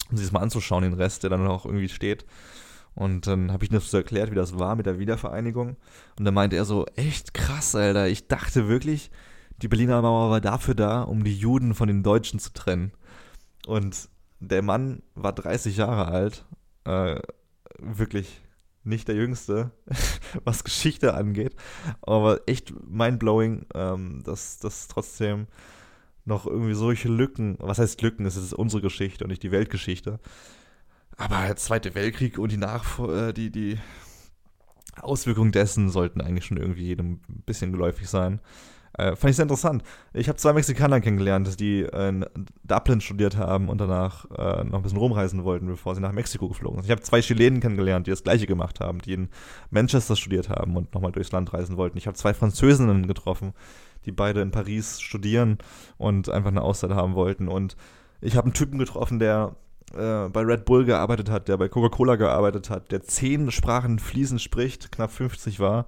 um 0.10 0.18
sich 0.18 0.28
das 0.28 0.32
mal 0.32 0.42
anzuschauen, 0.42 0.84
den 0.84 0.94
Rest, 0.94 1.24
der 1.24 1.32
dann 1.32 1.48
auch 1.48 1.66
irgendwie 1.66 1.90
steht. 1.90 2.26
Und 2.94 3.28
dann 3.28 3.52
habe 3.52 3.64
ich 3.64 3.72
ihm 3.72 3.76
das 3.76 3.92
so 3.92 3.98
erklärt, 3.98 4.32
wie 4.32 4.36
das 4.36 4.58
war 4.58 4.76
mit 4.76 4.86
der 4.86 5.00
Wiedervereinigung. 5.00 5.76
Und 6.18 6.26
dann 6.26 6.34
meinte 6.34 6.56
er 6.56 6.66
so, 6.66 6.86
echt 6.96 7.34
krass, 7.34 7.76
Alter. 7.76 8.08
Ich 8.08 8.28
dachte 8.28 8.68
wirklich, 8.68 9.12
die 9.62 9.68
Berliner 9.68 10.02
Mauer 10.02 10.30
war 10.30 10.42
dafür 10.42 10.76
da, 10.76 11.02
um 11.02 11.24
die 11.24 11.36
Juden 11.36 11.74
von 11.74 11.88
den 11.88 12.04
Deutschen 12.04 12.40
zu 12.40 12.54
trennen. 12.54 12.92
Und 13.66 14.10
der 14.40 14.62
Mann 14.62 15.02
war 15.16 15.34
30 15.34 15.78
Jahre 15.78 16.08
alt. 16.08 16.46
Äh, 16.86 17.20
wirklich 17.80 18.42
nicht 18.88 19.08
der 19.08 19.16
Jüngste, 19.16 19.72
was 20.44 20.64
Geschichte 20.64 21.14
angeht. 21.14 21.56
Aber 22.02 22.42
echt 22.48 22.74
mindblowing, 22.88 23.66
ähm, 23.74 24.24
dass 24.24 24.60
das 24.60 24.88
trotzdem 24.88 25.48
noch 26.26 26.46
irgendwie 26.46 26.74
solche 26.74 27.08
Lücken, 27.08 27.56
was 27.60 27.80
heißt 27.80 28.02
Lücken, 28.02 28.26
es 28.26 28.36
ist 28.36 28.54
unsere 28.54 28.82
Geschichte 28.82 29.24
und 29.24 29.30
nicht 29.30 29.44
die 29.44 29.52
Weltgeschichte. 29.52 30.20
Aber 31.16 31.42
der 31.46 31.56
Zweite 31.56 31.96
Weltkrieg 31.96 32.38
und 32.38 32.52
die, 32.52 32.58
Nach 32.58 33.00
äh, 33.00 33.34
die, 33.34 33.50
die 33.50 33.80
Auswirkungen 35.02 35.52
dessen 35.52 35.90
sollten 35.90 36.22
eigentlich 36.22 36.46
schon 36.46 36.58
irgendwie 36.58 36.86
jedem 36.86 37.22
ein 37.30 37.44
bisschen 37.46 37.72
geläufig 37.72 38.10
sein. 38.10 38.42
Äh, 38.98 39.16
fand 39.16 39.30
ich 39.30 39.36
sehr 39.36 39.44
interessant. 39.44 39.84
Ich 40.14 40.28
habe 40.28 40.38
zwei 40.38 40.54
Mexikaner 40.54 41.00
kennengelernt, 41.02 41.60
die 41.60 41.82
in 41.82 42.26
Dublin 42.64 43.00
studiert 43.00 43.38
haben 43.38 43.70
und 43.70 43.80
danach 43.80 44.26
äh, 44.32 44.64
noch 44.64 44.80
ein 44.80 44.82
bisschen 44.82 44.98
rumreisen 44.98 45.44
wollten, 45.44 45.68
bevor 45.68 45.94
sie 45.94 46.02
nach 46.02 46.12
Mexiko 46.12 46.48
geflogen 46.48 46.78
sind. 46.78 46.86
Ich 46.86 46.92
habe 46.92 47.02
zwei 47.02 47.22
Chilenen 47.22 47.60
kennengelernt, 47.60 48.08
die 48.08 48.12
das 48.12 48.24
gleiche 48.24 48.48
gemacht 48.48 48.80
haben, 48.80 49.00
die 49.00 49.14
in 49.14 49.30
Manchester 49.70 50.16
studiert 50.16 50.50
haben 50.50 50.76
und 50.76 50.94
nochmal 50.96 51.12
durchs 51.12 51.32
Land 51.32 51.54
reisen 51.54 51.78
wollten. 51.78 51.98
Ich 51.98 52.08
habe 52.08 52.18
zwei 52.18 52.34
Französinnen 52.34 53.08
getroffen, 53.08 53.54
die 54.06 54.12
beide 54.12 54.42
in 54.42 54.52
Paris 54.52 55.00
studieren 55.00 55.60
und 55.98 56.30
einfach 56.30 56.50
eine 56.50 56.64
Auszeit 56.64 56.92
haben 56.92 57.14
wollten. 57.14 57.48
Und 57.48 57.78
ich 58.20 58.36
habe 58.36 58.46
einen 58.46 58.54
Typen 58.54 58.80
getroffen, 58.80 59.20
der 59.20 59.56
äh, 59.94 60.28
bei 60.30 60.42
Red 60.42 60.66
Bull 60.66 60.86
gearbeitet 60.86 61.30
hat, 61.30 61.48
der 61.48 61.58
bei 61.58 61.70
Coca-Cola 61.70 62.16
gearbeitet 62.16 62.72
hat, 62.72 62.92
der 62.92 63.04
zehn 63.04 63.52
Sprachen 63.52 64.00
fließend 64.00 64.42
spricht, 64.42 64.92
knapp 64.92 65.12
50 65.12 65.60
war 65.60 65.86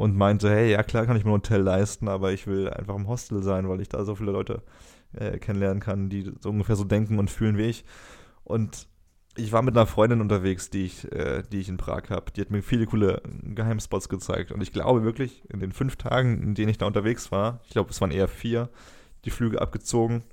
und 0.00 0.16
meinte, 0.16 0.48
hey, 0.48 0.70
ja 0.72 0.82
klar 0.82 1.04
kann 1.04 1.18
ich 1.18 1.24
mir 1.24 1.30
ein 1.30 1.34
Hotel 1.34 1.60
leisten, 1.60 2.08
aber 2.08 2.32
ich 2.32 2.46
will 2.46 2.70
einfach 2.70 2.96
im 2.96 3.06
Hostel 3.06 3.42
sein, 3.42 3.68
weil 3.68 3.82
ich 3.82 3.90
da 3.90 4.02
so 4.02 4.14
viele 4.14 4.32
Leute 4.32 4.62
äh, 5.12 5.38
kennenlernen 5.38 5.80
kann, 5.80 6.08
die 6.08 6.32
so 6.40 6.48
ungefähr 6.48 6.76
so 6.76 6.84
denken 6.84 7.18
und 7.18 7.30
fühlen 7.30 7.58
wie 7.58 7.64
ich. 7.64 7.84
Und 8.42 8.88
ich 9.36 9.52
war 9.52 9.60
mit 9.60 9.76
einer 9.76 9.86
Freundin 9.86 10.22
unterwegs, 10.22 10.70
die 10.70 10.86
ich, 10.86 11.12
äh, 11.12 11.42
die 11.52 11.60
ich 11.60 11.68
in 11.68 11.76
Prag 11.76 12.08
habe. 12.08 12.32
Die 12.32 12.40
hat 12.40 12.50
mir 12.50 12.62
viele 12.62 12.86
coole 12.86 13.20
Geheimspots 13.42 14.08
gezeigt. 14.08 14.52
Und 14.52 14.62
ich 14.62 14.72
glaube 14.72 15.04
wirklich, 15.04 15.42
in 15.50 15.60
den 15.60 15.72
fünf 15.72 15.96
Tagen, 15.96 16.42
in 16.42 16.54
denen 16.54 16.70
ich 16.70 16.78
da 16.78 16.86
unterwegs 16.86 17.30
war, 17.30 17.60
ich 17.64 17.70
glaube, 17.70 17.90
es 17.90 18.00
waren 18.00 18.10
eher 18.10 18.26
vier, 18.26 18.70
die 19.26 19.30
Flüge 19.30 19.60
abgezogen, 19.60 20.24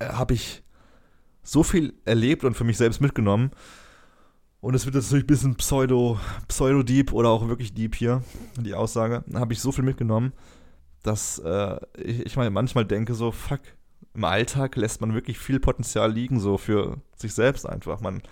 äh, 0.00 0.06
habe 0.06 0.34
ich 0.34 0.64
so 1.44 1.62
viel 1.62 1.94
erlebt 2.04 2.42
und 2.42 2.54
für 2.56 2.64
mich 2.64 2.78
selbst 2.78 3.00
mitgenommen. 3.00 3.52
Und 4.60 4.74
es 4.74 4.84
wird 4.84 4.94
jetzt 4.94 5.06
natürlich 5.06 5.24
ein 5.24 5.28
bisschen 5.28 5.54
pseudo, 5.56 6.18
pseudo-deep 6.48 7.12
oder 7.12 7.28
auch 7.28 7.48
wirklich 7.48 7.74
deep 7.74 7.94
hier, 7.94 8.22
die 8.58 8.74
Aussage. 8.74 9.22
Da 9.26 9.40
habe 9.40 9.52
ich 9.52 9.60
so 9.60 9.70
viel 9.70 9.84
mitgenommen, 9.84 10.32
dass 11.02 11.38
äh, 11.38 11.76
ich, 11.96 12.26
ich 12.26 12.36
meine, 12.36 12.50
manchmal 12.50 12.84
denke 12.84 13.14
so, 13.14 13.30
fuck, 13.30 13.60
im 14.14 14.24
Alltag 14.24 14.76
lässt 14.76 15.00
man 15.00 15.14
wirklich 15.14 15.38
viel 15.38 15.60
Potenzial 15.60 16.10
liegen, 16.10 16.40
so 16.40 16.56
für 16.56 16.96
sich 17.16 17.34
selbst 17.34 17.68
einfach. 17.68 18.00
Man 18.00 18.22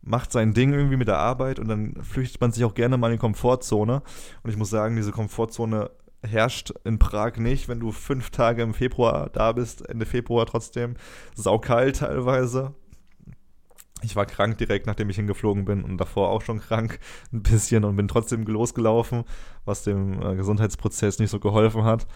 macht 0.00 0.32
sein 0.32 0.54
Ding 0.54 0.72
irgendwie 0.72 0.96
mit 0.96 1.08
der 1.08 1.18
Arbeit 1.18 1.58
und 1.58 1.68
dann 1.68 1.94
flüchtet 2.02 2.40
man 2.40 2.52
sich 2.52 2.64
auch 2.64 2.74
gerne 2.74 2.96
mal 2.96 3.08
in 3.08 3.14
die 3.14 3.20
Komfortzone. 3.20 4.02
Und 4.42 4.50
ich 4.50 4.56
muss 4.56 4.70
sagen, 4.70 4.96
diese 4.96 5.12
Komfortzone 5.12 5.90
herrscht 6.22 6.72
in 6.84 6.98
Prag 6.98 7.36
nicht, 7.36 7.68
wenn 7.68 7.80
du 7.80 7.92
fünf 7.92 8.30
Tage 8.30 8.62
im 8.62 8.74
Februar 8.74 9.28
da 9.30 9.52
bist, 9.52 9.88
Ende 9.88 10.06
Februar 10.06 10.46
trotzdem, 10.46 10.94
saukalt 11.34 11.96
teilweise. 11.96 12.74
Ich 14.02 14.14
war 14.14 14.26
krank 14.26 14.58
direkt, 14.58 14.86
nachdem 14.86 15.08
ich 15.08 15.16
hingeflogen 15.16 15.64
bin 15.64 15.82
und 15.82 15.98
davor 15.98 16.28
auch 16.28 16.42
schon 16.42 16.60
krank 16.60 16.98
ein 17.32 17.42
bisschen 17.42 17.84
und 17.84 17.96
bin 17.96 18.08
trotzdem 18.08 18.44
losgelaufen, 18.44 19.24
was 19.64 19.84
dem 19.84 20.22
äh, 20.22 20.36
Gesundheitsprozess 20.36 21.18
nicht 21.18 21.30
so 21.30 21.40
geholfen 21.40 21.84
hat. 21.84 22.06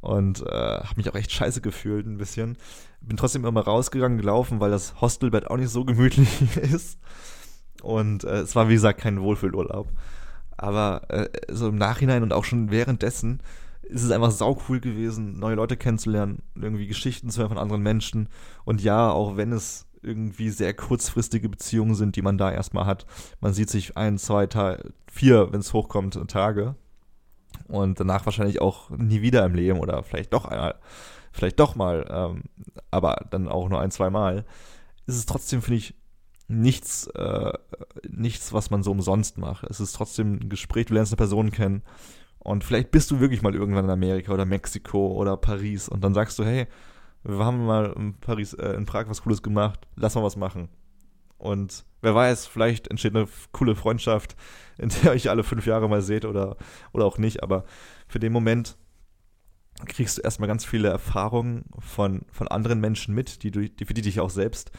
Und 0.00 0.42
äh, 0.42 0.80
habe 0.80 0.96
mich 0.96 1.08
auch 1.10 1.14
echt 1.14 1.32
scheiße 1.32 1.62
gefühlt 1.62 2.06
ein 2.06 2.18
bisschen. 2.18 2.58
Bin 3.00 3.16
trotzdem 3.16 3.44
immer 3.46 3.62
rausgegangen, 3.62 4.18
gelaufen, 4.18 4.60
weil 4.60 4.70
das 4.70 5.00
Hostelbett 5.00 5.50
auch 5.50 5.56
nicht 5.56 5.70
so 5.70 5.84
gemütlich 5.84 6.56
ist. 6.56 6.98
Und 7.82 8.24
äh, 8.24 8.40
es 8.40 8.54
war, 8.54 8.68
wie 8.68 8.74
gesagt, 8.74 9.00
kein 9.00 9.20
Wohlfühlurlaub. 9.20 9.88
Aber 10.56 11.02
äh, 11.08 11.28
so 11.50 11.68
im 11.68 11.76
Nachhinein 11.76 12.22
und 12.22 12.32
auch 12.32 12.44
schon 12.44 12.70
währenddessen 12.70 13.40
ist 13.82 14.02
es 14.02 14.10
einfach 14.10 14.30
sau 14.30 14.58
cool 14.68 14.80
gewesen, 14.80 15.38
neue 15.38 15.56
Leute 15.56 15.76
kennenzulernen, 15.76 16.42
irgendwie 16.54 16.86
Geschichten 16.86 17.30
zu 17.30 17.40
hören 17.40 17.50
von 17.50 17.58
anderen 17.58 17.82
Menschen. 17.82 18.28
Und 18.64 18.82
ja, 18.82 19.10
auch 19.10 19.36
wenn 19.36 19.52
es 19.52 19.86
irgendwie 20.04 20.50
sehr 20.50 20.74
kurzfristige 20.74 21.48
Beziehungen 21.48 21.94
sind, 21.94 22.16
die 22.16 22.22
man 22.22 22.38
da 22.38 22.52
erstmal 22.52 22.86
hat. 22.86 23.06
Man 23.40 23.54
sieht 23.54 23.70
sich 23.70 23.96
ein, 23.96 24.18
zwei, 24.18 24.48
vier, 25.10 25.52
wenn 25.52 25.60
es 25.60 25.72
hochkommt, 25.72 26.18
Tage. 26.28 26.76
Und 27.68 28.00
danach 28.00 28.26
wahrscheinlich 28.26 28.60
auch 28.60 28.90
nie 28.90 29.22
wieder 29.22 29.44
im 29.44 29.54
Leben 29.54 29.78
oder 29.78 30.02
vielleicht 30.02 30.32
doch 30.32 30.44
einmal, 30.44 30.74
vielleicht 31.32 31.58
doch 31.60 31.76
mal, 31.76 32.06
ähm, 32.10 32.42
aber 32.90 33.26
dann 33.30 33.48
auch 33.48 33.68
nur 33.68 33.80
ein, 33.80 33.90
zwei 33.90 34.10
Mal. 34.10 34.44
Ist 35.06 35.16
es 35.16 35.26
trotzdem, 35.26 35.62
finde 35.62 35.78
ich, 35.78 35.94
nichts, 36.48 37.06
äh, 37.08 37.52
nichts, 38.08 38.52
was 38.52 38.70
man 38.70 38.82
so 38.82 38.90
umsonst 38.90 39.38
macht. 39.38 39.64
Es 39.64 39.80
ist 39.80 39.92
trotzdem 39.92 40.34
ein 40.34 40.48
Gespräch, 40.48 40.86
du 40.86 40.94
lernst 40.94 41.12
eine 41.12 41.16
Person 41.16 41.50
kennen 41.50 41.82
und 42.38 42.62
vielleicht 42.62 42.90
bist 42.90 43.10
du 43.10 43.20
wirklich 43.20 43.42
mal 43.42 43.54
irgendwann 43.54 43.86
in 43.86 43.90
Amerika 43.90 44.32
oder 44.32 44.44
Mexiko 44.44 45.12
oder 45.12 45.36
Paris 45.36 45.88
und 45.88 46.04
dann 46.04 46.14
sagst 46.14 46.38
du, 46.38 46.44
hey, 46.44 46.66
wir 47.24 47.44
haben 47.44 47.64
mal 47.64 47.92
in 47.96 48.14
Paris, 48.14 48.52
äh, 48.54 48.74
in 48.74 48.86
Prag 48.86 49.08
was 49.08 49.22
Cooles 49.22 49.42
gemacht, 49.42 49.86
lass 49.96 50.14
mal 50.14 50.22
was 50.22 50.36
machen. 50.36 50.68
Und 51.38 51.84
wer 52.00 52.14
weiß, 52.14 52.46
vielleicht 52.46 52.88
entsteht 52.88 53.16
eine 53.16 53.26
coole 53.52 53.74
Freundschaft, 53.74 54.36
in 54.78 54.90
der 54.90 55.12
euch 55.12 55.30
alle 55.30 55.42
fünf 55.42 55.66
Jahre 55.66 55.88
mal 55.88 56.02
seht 56.02 56.24
oder, 56.24 56.56
oder 56.92 57.04
auch 57.06 57.18
nicht. 57.18 57.42
Aber 57.42 57.64
für 58.06 58.18
den 58.18 58.32
Moment 58.32 58.76
kriegst 59.86 60.18
du 60.18 60.22
erstmal 60.22 60.48
ganz 60.48 60.64
viele 60.64 60.88
Erfahrungen 60.88 61.64
von, 61.78 62.22
von 62.30 62.48
anderen 62.48 62.80
Menschen 62.80 63.14
mit, 63.14 63.42
die, 63.42 63.50
du, 63.50 63.68
die 63.68 63.84
für 63.84 63.94
die 63.94 64.02
dich 64.02 64.20
auch 64.20 64.30
selbst 64.30 64.70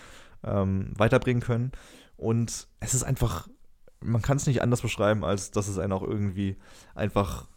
ähm, 0.44 0.94
weiterbringen 0.96 1.42
können. 1.42 1.72
Und 2.16 2.68
es 2.80 2.94
ist 2.94 3.04
einfach, 3.04 3.50
man 4.00 4.22
kann 4.22 4.38
es 4.38 4.48
nicht 4.48 4.62
anders 4.62 4.82
beschreiben, 4.82 5.26
als 5.26 5.52
dass 5.52 5.68
es 5.68 5.78
einen 5.78 5.94
auch 5.94 6.04
irgendwie 6.04 6.58
einfach 6.94 7.48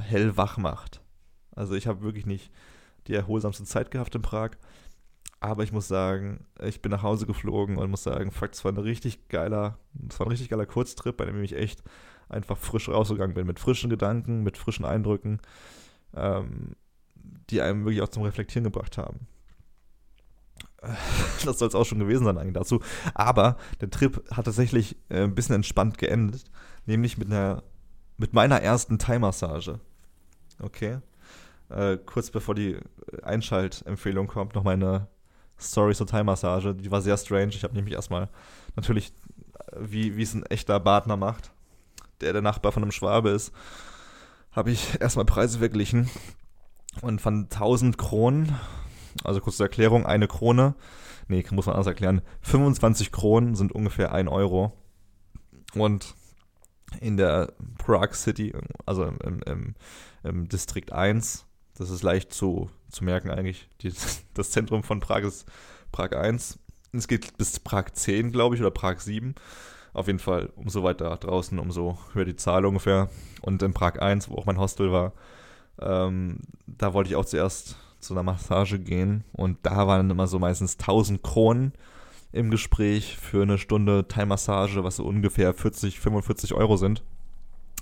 hellwach 0.00 0.56
macht. 0.56 1.02
Also 1.54 1.74
ich 1.74 1.86
habe 1.86 2.02
wirklich 2.02 2.26
nicht 2.26 2.50
die 3.06 3.14
erholsamste 3.14 3.64
Zeit 3.64 3.90
gehabt 3.90 4.14
in 4.14 4.22
Prag. 4.22 4.50
Aber 5.40 5.62
ich 5.62 5.72
muss 5.72 5.88
sagen, 5.88 6.44
ich 6.62 6.82
bin 6.82 6.92
nach 6.92 7.02
Hause 7.02 7.26
geflogen 7.26 7.78
und 7.78 7.90
muss 7.90 8.02
sagen, 8.02 8.30
fuck, 8.30 8.50
es 8.52 8.62
war 8.64 8.72
ein 8.72 8.76
richtig 8.76 9.28
geiler, 9.28 9.78
es 10.08 10.20
war 10.20 10.26
ein 10.26 10.30
richtig 10.30 10.50
geiler 10.50 10.66
Kurztrip, 10.66 11.16
bei 11.16 11.24
dem 11.24 11.42
ich 11.42 11.56
echt 11.56 11.82
einfach 12.28 12.58
frisch 12.58 12.90
rausgegangen 12.90 13.34
bin, 13.34 13.46
mit 13.46 13.58
frischen 13.58 13.88
Gedanken, 13.88 14.42
mit 14.42 14.58
frischen 14.58 14.84
Eindrücken, 14.84 15.40
ähm, 16.14 16.76
die 17.48 17.62
einem 17.62 17.84
wirklich 17.84 18.02
auch 18.02 18.08
zum 18.08 18.22
Reflektieren 18.22 18.64
gebracht 18.64 18.98
haben. 18.98 19.26
Das 21.44 21.58
soll 21.58 21.68
es 21.68 21.74
auch 21.74 21.86
schon 21.86 21.98
gewesen 21.98 22.24
sein 22.24 22.36
eigentlich 22.36 22.52
dazu. 22.52 22.80
Aber 23.14 23.56
der 23.80 23.88
Trip 23.90 24.22
hat 24.30 24.44
tatsächlich 24.44 24.96
äh, 25.08 25.22
ein 25.22 25.34
bisschen 25.34 25.54
entspannt 25.54 25.96
geendet, 25.96 26.44
nämlich 26.84 27.16
mit 27.16 27.28
einer, 27.28 27.62
mit 28.18 28.34
meiner 28.34 28.60
ersten 28.60 28.98
Thai-Massage. 28.98 29.80
Okay 30.60 30.98
äh, 31.70 31.96
kurz 32.04 32.30
bevor 32.30 32.54
die 32.54 32.78
Einschaltempfehlung 33.22 34.26
kommt, 34.26 34.54
noch 34.54 34.64
meine 34.64 35.08
Story 35.58 35.94
zur 35.94 36.06
Thai-Massage. 36.06 36.74
Die 36.74 36.90
war 36.90 37.02
sehr 37.02 37.16
strange. 37.16 37.50
Ich 37.50 37.64
habe 37.64 37.74
nämlich 37.74 37.94
erstmal 37.94 38.28
natürlich, 38.76 39.12
wie, 39.78 40.16
wie 40.16 40.22
es 40.22 40.34
ein 40.34 40.44
echter 40.46 40.80
Partner 40.80 41.16
macht, 41.16 41.52
der 42.20 42.32
der 42.32 42.42
Nachbar 42.42 42.72
von 42.72 42.82
einem 42.82 42.92
Schwabe 42.92 43.30
ist, 43.30 43.52
habe 44.52 44.70
ich 44.70 44.88
erstmal 45.00 45.26
Preise 45.26 45.58
verglichen 45.58 46.10
und 47.02 47.20
von 47.20 47.44
1000 47.44 47.98
Kronen, 47.98 48.56
also 49.24 49.40
kurz 49.40 49.56
zur 49.56 49.66
Erklärung, 49.66 50.06
eine 50.06 50.28
Krone, 50.28 50.74
nee, 51.28 51.44
muss 51.50 51.66
man 51.66 51.74
anders 51.74 51.86
erklären, 51.86 52.22
25 52.42 53.12
Kronen 53.12 53.54
sind 53.54 53.72
ungefähr 53.72 54.12
1 54.12 54.28
Euro. 54.28 54.72
Und 55.74 56.14
in 57.00 57.16
der 57.16 57.52
Prague 57.78 58.14
City, 58.14 58.52
also 58.86 59.04
im, 59.04 59.40
im, 59.46 59.74
im 60.24 60.48
Distrikt 60.48 60.90
1, 60.90 61.46
das 61.80 61.88
ist 61.88 62.02
leicht 62.02 62.32
zu, 62.34 62.68
zu 62.90 63.04
merken 63.04 63.30
eigentlich. 63.30 63.68
Die, 63.80 63.92
das 64.34 64.50
Zentrum 64.50 64.82
von 64.82 65.00
Prag 65.00 65.22
ist 65.22 65.46
Prag 65.92 66.12
1. 66.12 66.58
Es 66.92 67.08
geht 67.08 67.38
bis 67.38 67.58
Prag 67.58 67.90
10, 67.92 68.32
glaube 68.32 68.54
ich, 68.54 68.60
oder 68.60 68.70
Prag 68.70 69.00
7. 69.00 69.34
Auf 69.94 70.06
jeden 70.06 70.18
Fall, 70.18 70.52
umso 70.56 70.84
weiter 70.84 71.16
draußen, 71.16 71.58
umso 71.58 71.98
höher 72.12 72.26
die 72.26 72.36
Zahl 72.36 72.66
ungefähr. 72.66 73.08
Und 73.40 73.62
in 73.62 73.72
Prag 73.72 74.00
1, 74.00 74.28
wo 74.28 74.34
auch 74.36 74.44
mein 74.44 74.58
Hostel 74.58 74.92
war, 74.92 75.14
ähm, 75.80 76.40
da 76.66 76.92
wollte 76.92 77.08
ich 77.08 77.16
auch 77.16 77.24
zuerst 77.24 77.76
zu 77.98 78.12
einer 78.12 78.22
Massage 78.22 78.78
gehen. 78.78 79.24
Und 79.32 79.58
da 79.62 79.86
waren 79.86 80.10
immer 80.10 80.26
so 80.26 80.38
meistens 80.38 80.76
1000 80.78 81.22
Kronen 81.22 81.72
im 82.30 82.50
Gespräch 82.50 83.16
für 83.16 83.42
eine 83.42 83.56
Stunde 83.56 84.06
Thai-Massage, 84.06 84.84
was 84.84 84.96
so 84.96 85.04
ungefähr 85.04 85.54
40, 85.54 85.98
45 85.98 86.52
Euro 86.52 86.76
sind. 86.76 87.02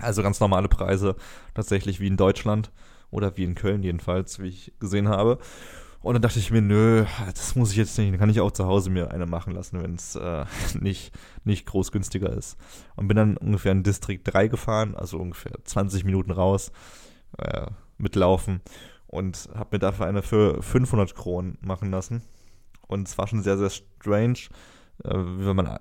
Also 0.00 0.22
ganz 0.22 0.38
normale 0.38 0.68
Preise, 0.68 1.16
tatsächlich 1.54 1.98
wie 1.98 2.06
in 2.06 2.16
Deutschland. 2.16 2.70
Oder 3.10 3.36
wie 3.36 3.44
in 3.44 3.54
Köln 3.54 3.82
jedenfalls, 3.82 4.38
wie 4.38 4.48
ich 4.48 4.72
gesehen 4.78 5.08
habe. 5.08 5.38
Und 6.00 6.14
dann 6.14 6.22
dachte 6.22 6.38
ich 6.38 6.50
mir, 6.50 6.62
nö, 6.62 7.04
das 7.26 7.56
muss 7.56 7.72
ich 7.72 7.76
jetzt 7.76 7.98
nicht. 7.98 8.12
Dann 8.12 8.18
kann 8.18 8.30
ich 8.30 8.40
auch 8.40 8.52
zu 8.52 8.66
Hause 8.66 8.90
mir 8.90 9.10
eine 9.10 9.26
machen 9.26 9.52
lassen, 9.52 9.82
wenn 9.82 9.94
es 9.94 10.14
äh, 10.14 10.44
nicht, 10.80 11.12
nicht 11.44 11.66
groß 11.66 11.90
günstiger 11.90 12.32
ist. 12.32 12.56
Und 12.96 13.08
bin 13.08 13.16
dann 13.16 13.36
ungefähr 13.36 13.72
in 13.72 13.82
Distrikt 13.82 14.32
3 14.32 14.48
gefahren, 14.48 14.94
also 14.94 15.18
ungefähr 15.18 15.52
20 15.64 16.04
Minuten 16.04 16.30
raus, 16.30 16.70
äh, 17.38 17.66
mitlaufen. 17.98 18.60
Und 19.06 19.48
habe 19.54 19.70
mir 19.72 19.78
dafür 19.80 20.06
eine 20.06 20.22
für 20.22 20.62
500 20.62 21.14
Kronen 21.14 21.58
machen 21.62 21.90
lassen. 21.90 22.22
Und 22.86 23.08
es 23.08 23.18
war 23.18 23.26
schon 23.26 23.42
sehr, 23.42 23.58
sehr 23.58 23.70
strange. 23.70 24.38
Äh, 25.04 25.14
wenn 25.14 25.56
man, 25.56 25.66
äh, 25.66 25.78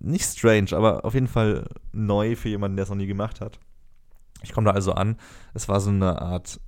nicht 0.00 0.24
strange, 0.24 0.72
aber 0.72 1.04
auf 1.04 1.14
jeden 1.14 1.28
Fall 1.28 1.66
neu 1.92 2.36
für 2.36 2.48
jemanden, 2.48 2.76
der 2.76 2.84
es 2.84 2.90
noch 2.90 2.96
nie 2.96 3.06
gemacht 3.06 3.40
hat. 3.40 3.58
Ich 4.42 4.52
komme 4.52 4.66
da 4.66 4.72
also 4.72 4.92
an. 4.92 5.16
Es 5.54 5.68
war 5.68 5.80
so 5.80 5.90
eine 5.90 6.20
Art 6.20 6.60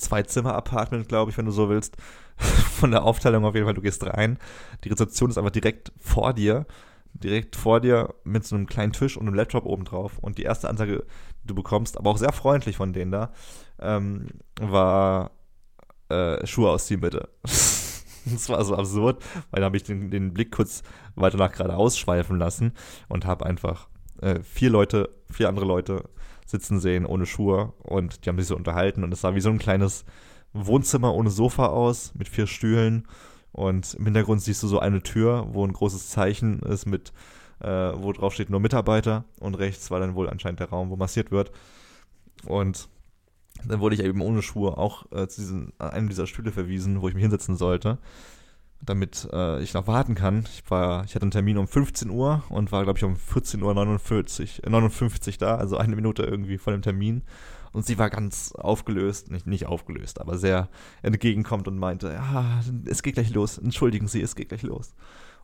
Zwei-Zimmer-Apartment, 0.00 1.08
glaube 1.08 1.30
ich, 1.30 1.38
wenn 1.38 1.46
du 1.46 1.52
so 1.52 1.68
willst. 1.68 1.96
Von 2.36 2.90
der 2.90 3.04
Aufteilung 3.04 3.44
auf 3.44 3.54
jeden 3.54 3.66
Fall, 3.66 3.74
du 3.74 3.82
gehst 3.82 4.04
rein. 4.04 4.38
Die 4.84 4.88
Rezeption 4.88 5.30
ist 5.30 5.38
einfach 5.38 5.50
direkt 5.50 5.92
vor 5.98 6.32
dir. 6.32 6.66
Direkt 7.12 7.56
vor 7.56 7.80
dir 7.80 8.14
mit 8.24 8.46
so 8.46 8.54
einem 8.54 8.66
kleinen 8.66 8.92
Tisch 8.92 9.16
und 9.16 9.26
einem 9.26 9.34
Laptop 9.34 9.66
oben 9.66 9.84
drauf. 9.84 10.18
Und 10.18 10.38
die 10.38 10.44
erste 10.44 10.68
Ansage, 10.68 11.04
die 11.42 11.48
du 11.48 11.54
bekommst, 11.54 11.98
aber 11.98 12.10
auch 12.10 12.18
sehr 12.18 12.32
freundlich 12.32 12.76
von 12.76 12.92
denen 12.92 13.10
da, 13.10 13.32
ähm, 13.80 14.28
war 14.60 15.32
äh, 16.08 16.46
Schuhe 16.46 16.70
ausziehen 16.70 17.00
bitte. 17.00 17.28
das 17.42 18.48
war 18.48 18.64
so 18.64 18.76
absurd, 18.76 19.22
weil 19.50 19.60
da 19.60 19.66
habe 19.66 19.76
ich 19.76 19.82
den, 19.82 20.10
den, 20.10 20.32
Blick 20.32 20.52
kurz 20.52 20.82
weiter 21.14 21.38
nach 21.38 21.52
gerade 21.52 21.76
ausschweifen 21.76 22.38
lassen 22.38 22.72
und 23.08 23.24
habe 23.24 23.46
einfach 23.46 23.88
äh, 24.20 24.40
vier 24.42 24.70
Leute, 24.70 25.10
vier 25.30 25.48
andere 25.48 25.66
Leute 25.66 26.04
sitzen 26.50 26.80
sehen 26.80 27.06
ohne 27.06 27.26
Schuhe 27.26 27.72
und 27.78 28.24
die 28.24 28.28
haben 28.28 28.38
sich 28.38 28.48
so 28.48 28.56
unterhalten 28.56 29.04
und 29.04 29.12
es 29.12 29.20
sah 29.20 29.34
wie 29.34 29.40
so 29.40 29.50
ein 29.50 29.58
kleines 29.58 30.04
Wohnzimmer 30.52 31.14
ohne 31.14 31.30
Sofa 31.30 31.66
aus 31.66 32.12
mit 32.14 32.28
vier 32.28 32.46
Stühlen 32.46 33.06
und 33.52 33.94
im 33.94 34.04
Hintergrund 34.04 34.42
siehst 34.42 34.62
du 34.62 34.68
so 34.68 34.78
eine 34.78 35.02
Tür, 35.02 35.48
wo 35.52 35.64
ein 35.64 35.72
großes 35.72 36.10
Zeichen 36.10 36.60
ist 36.60 36.86
mit, 36.86 37.12
äh, 37.60 37.68
wo 37.68 38.12
drauf 38.12 38.34
steht 38.34 38.50
nur 38.50 38.60
Mitarbeiter 38.60 39.24
und 39.38 39.58
rechts 39.58 39.90
war 39.90 40.00
dann 40.00 40.14
wohl 40.14 40.28
anscheinend 40.28 40.60
der 40.60 40.70
Raum, 40.70 40.90
wo 40.90 40.96
massiert 40.96 41.30
wird 41.30 41.52
und 42.46 42.88
dann 43.64 43.80
wurde 43.80 43.94
ich 43.94 44.02
eben 44.02 44.22
ohne 44.22 44.42
Schuhe 44.42 44.78
auch 44.78 45.10
äh, 45.12 45.28
zu 45.28 45.40
diesen, 45.40 45.72
einem 45.78 46.08
dieser 46.08 46.26
Stühle 46.26 46.52
verwiesen, 46.52 47.02
wo 47.02 47.08
ich 47.08 47.14
mich 47.14 47.22
hinsetzen 47.22 47.56
sollte 47.56 47.98
damit 48.82 49.28
äh, 49.32 49.62
ich 49.62 49.74
noch 49.74 49.86
warten 49.86 50.14
kann. 50.14 50.44
Ich 50.52 50.70
war, 50.70 51.04
ich 51.04 51.14
hatte 51.14 51.22
einen 51.22 51.30
Termin 51.30 51.58
um 51.58 51.68
15 51.68 52.10
Uhr 52.10 52.42
und 52.48 52.72
war, 52.72 52.84
glaube 52.84 52.98
ich, 52.98 53.04
um 53.04 53.14
14.49 53.14 53.62
Uhr 53.62 53.74
49, 53.74 54.64
äh, 54.64 54.70
59 54.70 55.38
da, 55.38 55.56
also 55.56 55.76
eine 55.76 55.96
Minute 55.96 56.22
irgendwie 56.22 56.58
vor 56.58 56.72
dem 56.72 56.82
Termin. 56.82 57.22
Und 57.72 57.86
sie 57.86 57.98
war 57.98 58.10
ganz 58.10 58.52
aufgelöst, 58.52 59.30
nicht, 59.30 59.46
nicht 59.46 59.66
aufgelöst, 59.66 60.20
aber 60.20 60.38
sehr 60.38 60.68
entgegenkommt 61.02 61.68
und 61.68 61.78
meinte, 61.78 62.08
ja, 62.08 62.60
es 62.86 63.02
geht 63.02 63.14
gleich 63.14 63.32
los, 63.32 63.58
entschuldigen 63.58 64.08
Sie, 64.08 64.20
es 64.20 64.34
geht 64.34 64.48
gleich 64.48 64.62
los. 64.62 64.94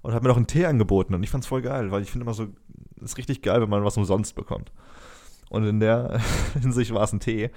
Und 0.02 0.12
hat 0.12 0.22
mir 0.22 0.28
noch 0.30 0.36
einen 0.36 0.48
Tee 0.48 0.66
angeboten 0.66 1.14
und 1.14 1.22
ich 1.22 1.30
fand's 1.30 1.46
voll 1.46 1.62
geil, 1.62 1.90
weil 1.92 2.02
ich 2.02 2.10
finde 2.10 2.24
immer 2.24 2.34
so, 2.34 2.48
es 2.96 3.12
ist 3.12 3.18
richtig 3.18 3.42
geil, 3.42 3.60
wenn 3.60 3.70
man 3.70 3.84
was 3.84 3.96
umsonst 3.96 4.34
bekommt. 4.34 4.72
Und 5.50 5.64
in 5.64 5.78
der 5.78 6.20
Hinsicht 6.60 6.92
war 6.92 7.04
es 7.04 7.12
ein 7.12 7.20
Tee, 7.20 7.50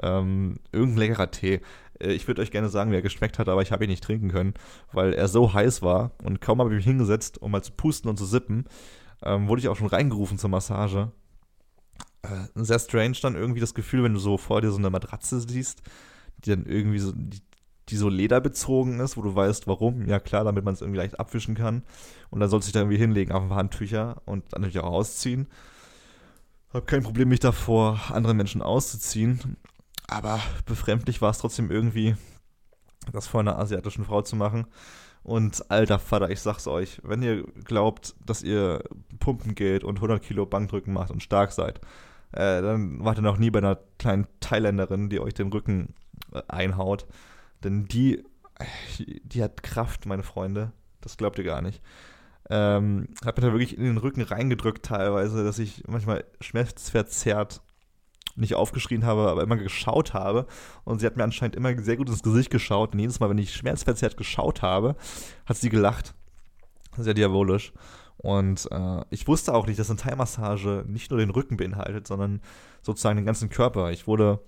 ähm, 0.00 0.56
irgendein 0.70 0.98
leckerer 0.98 1.30
Tee. 1.30 1.60
Äh, 2.02 2.12
ich 2.12 2.26
würde 2.26 2.42
euch 2.42 2.50
gerne 2.50 2.68
sagen, 2.68 2.90
wie 2.90 2.96
er 2.96 3.02
geschmeckt 3.02 3.38
hat, 3.38 3.48
aber 3.48 3.62
ich 3.62 3.72
habe 3.72 3.84
ihn 3.84 3.90
nicht 3.90 4.04
trinken 4.04 4.28
können, 4.28 4.54
weil 4.92 5.12
er 5.12 5.28
so 5.28 5.52
heiß 5.52 5.82
war 5.82 6.12
und 6.22 6.40
kaum 6.40 6.58
habe 6.60 6.70
ich 6.70 6.76
mich 6.76 6.84
hingesetzt, 6.84 7.40
um 7.40 7.52
mal 7.52 7.62
zu 7.62 7.72
pusten 7.72 8.10
und 8.10 8.16
zu 8.16 8.26
sippen, 8.26 8.64
ähm, 9.22 9.48
wurde 9.48 9.60
ich 9.60 9.68
auch 9.68 9.76
schon 9.76 9.86
reingerufen 9.86 10.38
zur 10.38 10.50
Massage. 10.50 11.12
Äh, 12.22 12.46
sehr 12.54 12.78
strange 12.78 13.16
dann 13.22 13.34
irgendwie 13.34 13.60
das 13.60 13.74
Gefühl, 13.74 14.04
wenn 14.04 14.14
du 14.14 14.20
so 14.20 14.36
vor 14.36 14.60
dir 14.60 14.70
so 14.70 14.78
eine 14.78 14.90
Matratze 14.90 15.40
siehst, 15.40 15.82
die 16.44 16.50
dann 16.50 16.66
irgendwie 16.66 16.98
so, 16.98 17.12
die, 17.14 17.40
die 17.88 17.96
so 17.96 18.08
lederbezogen 18.08 19.00
ist, 19.00 19.16
wo 19.16 19.22
du 19.22 19.34
weißt, 19.34 19.66
warum. 19.66 20.06
Ja 20.06 20.20
klar, 20.20 20.44
damit 20.44 20.64
man 20.64 20.74
es 20.74 20.80
irgendwie 20.80 20.98
leicht 20.98 21.18
abwischen 21.18 21.54
kann. 21.54 21.82
Und 22.30 22.40
dann 22.40 22.48
sollst 22.48 22.66
du 22.66 22.68
dich 22.68 22.74
da 22.74 22.80
irgendwie 22.80 22.98
hinlegen 22.98 23.32
auf 23.32 23.42
ein 23.42 23.48
paar 23.48 23.58
Handtücher 23.58 24.22
und 24.24 24.44
dann 24.52 24.62
natürlich 24.62 24.80
auch 24.80 24.92
ausziehen. 24.92 25.48
Hab 26.72 26.86
kein 26.86 27.02
Problem, 27.02 27.28
mich 27.28 27.40
davor 27.40 28.00
anderen 28.10 28.36
Menschen 28.36 28.62
auszuziehen. 28.62 29.56
Aber 30.12 30.40
befremdlich 30.66 31.22
war 31.22 31.30
es 31.30 31.38
trotzdem 31.38 31.70
irgendwie, 31.70 32.16
das 33.12 33.26
vor 33.26 33.40
einer 33.40 33.58
asiatischen 33.58 34.04
Frau 34.04 34.20
zu 34.20 34.36
machen. 34.36 34.66
Und 35.22 35.70
alter 35.70 35.98
Vater, 35.98 36.30
ich 36.30 36.40
sag's 36.40 36.66
euch, 36.66 37.00
wenn 37.02 37.22
ihr 37.22 37.44
glaubt, 37.64 38.14
dass 38.24 38.42
ihr 38.42 38.82
pumpen 39.20 39.54
geht 39.54 39.84
und 39.84 39.96
100 39.96 40.22
Kilo 40.22 40.44
Bankdrücken 40.44 40.92
macht 40.92 41.10
und 41.10 41.22
stark 41.22 41.52
seid, 41.52 41.80
äh, 42.32 42.60
dann 42.60 43.02
wart 43.02 43.18
ihr 43.18 43.22
noch 43.22 43.38
nie 43.38 43.50
bei 43.50 43.60
einer 43.60 43.78
kleinen 43.98 44.26
Thailänderin, 44.40 45.08
die 45.08 45.20
euch 45.20 45.32
den 45.32 45.50
Rücken 45.50 45.94
äh, 46.32 46.42
einhaut. 46.48 47.06
Denn 47.64 47.86
die, 47.86 48.22
die 48.98 49.42
hat 49.42 49.62
Kraft, 49.62 50.04
meine 50.04 50.24
Freunde. 50.24 50.72
Das 51.00 51.16
glaubt 51.16 51.38
ihr 51.38 51.44
gar 51.44 51.62
nicht. 51.62 51.80
Ähm, 52.50 53.08
hat 53.24 53.38
mir 53.38 53.46
da 53.46 53.52
wirklich 53.52 53.78
in 53.78 53.84
den 53.84 53.98
Rücken 53.98 54.22
reingedrückt 54.22 54.84
teilweise, 54.84 55.42
dass 55.42 55.58
ich 55.58 55.84
manchmal 55.86 56.24
schmerzverzerrt 56.40 57.62
nicht 58.36 58.54
aufgeschrien 58.54 59.04
habe, 59.04 59.28
aber 59.28 59.42
immer 59.42 59.56
geschaut 59.56 60.14
habe. 60.14 60.46
Und 60.84 61.00
sie 61.00 61.06
hat 61.06 61.16
mir 61.16 61.24
anscheinend 61.24 61.56
immer 61.56 61.76
sehr 61.82 61.96
gut 61.96 62.08
ins 62.08 62.22
Gesicht 62.22 62.50
geschaut. 62.50 62.92
Und 62.92 62.98
jedes 62.98 63.20
Mal, 63.20 63.30
wenn 63.30 63.38
ich 63.38 63.54
schmerzverzerrt 63.54 64.16
geschaut 64.16 64.62
habe, 64.62 64.96
hat 65.46 65.56
sie 65.56 65.68
gelacht. 65.68 66.14
Sehr 66.96 67.14
diabolisch. 67.14 67.72
Und 68.18 68.68
äh, 68.70 69.04
ich 69.10 69.26
wusste 69.26 69.54
auch 69.54 69.66
nicht, 69.66 69.78
dass 69.78 69.90
eine 69.90 69.98
Thai-Massage 69.98 70.84
nicht 70.86 71.10
nur 71.10 71.18
den 71.18 71.30
Rücken 71.30 71.56
beinhaltet, 71.56 72.06
sondern 72.06 72.40
sozusagen 72.82 73.16
den 73.16 73.26
ganzen 73.26 73.50
Körper. 73.50 73.90
Ich 73.90 74.06
wurde 74.06 74.40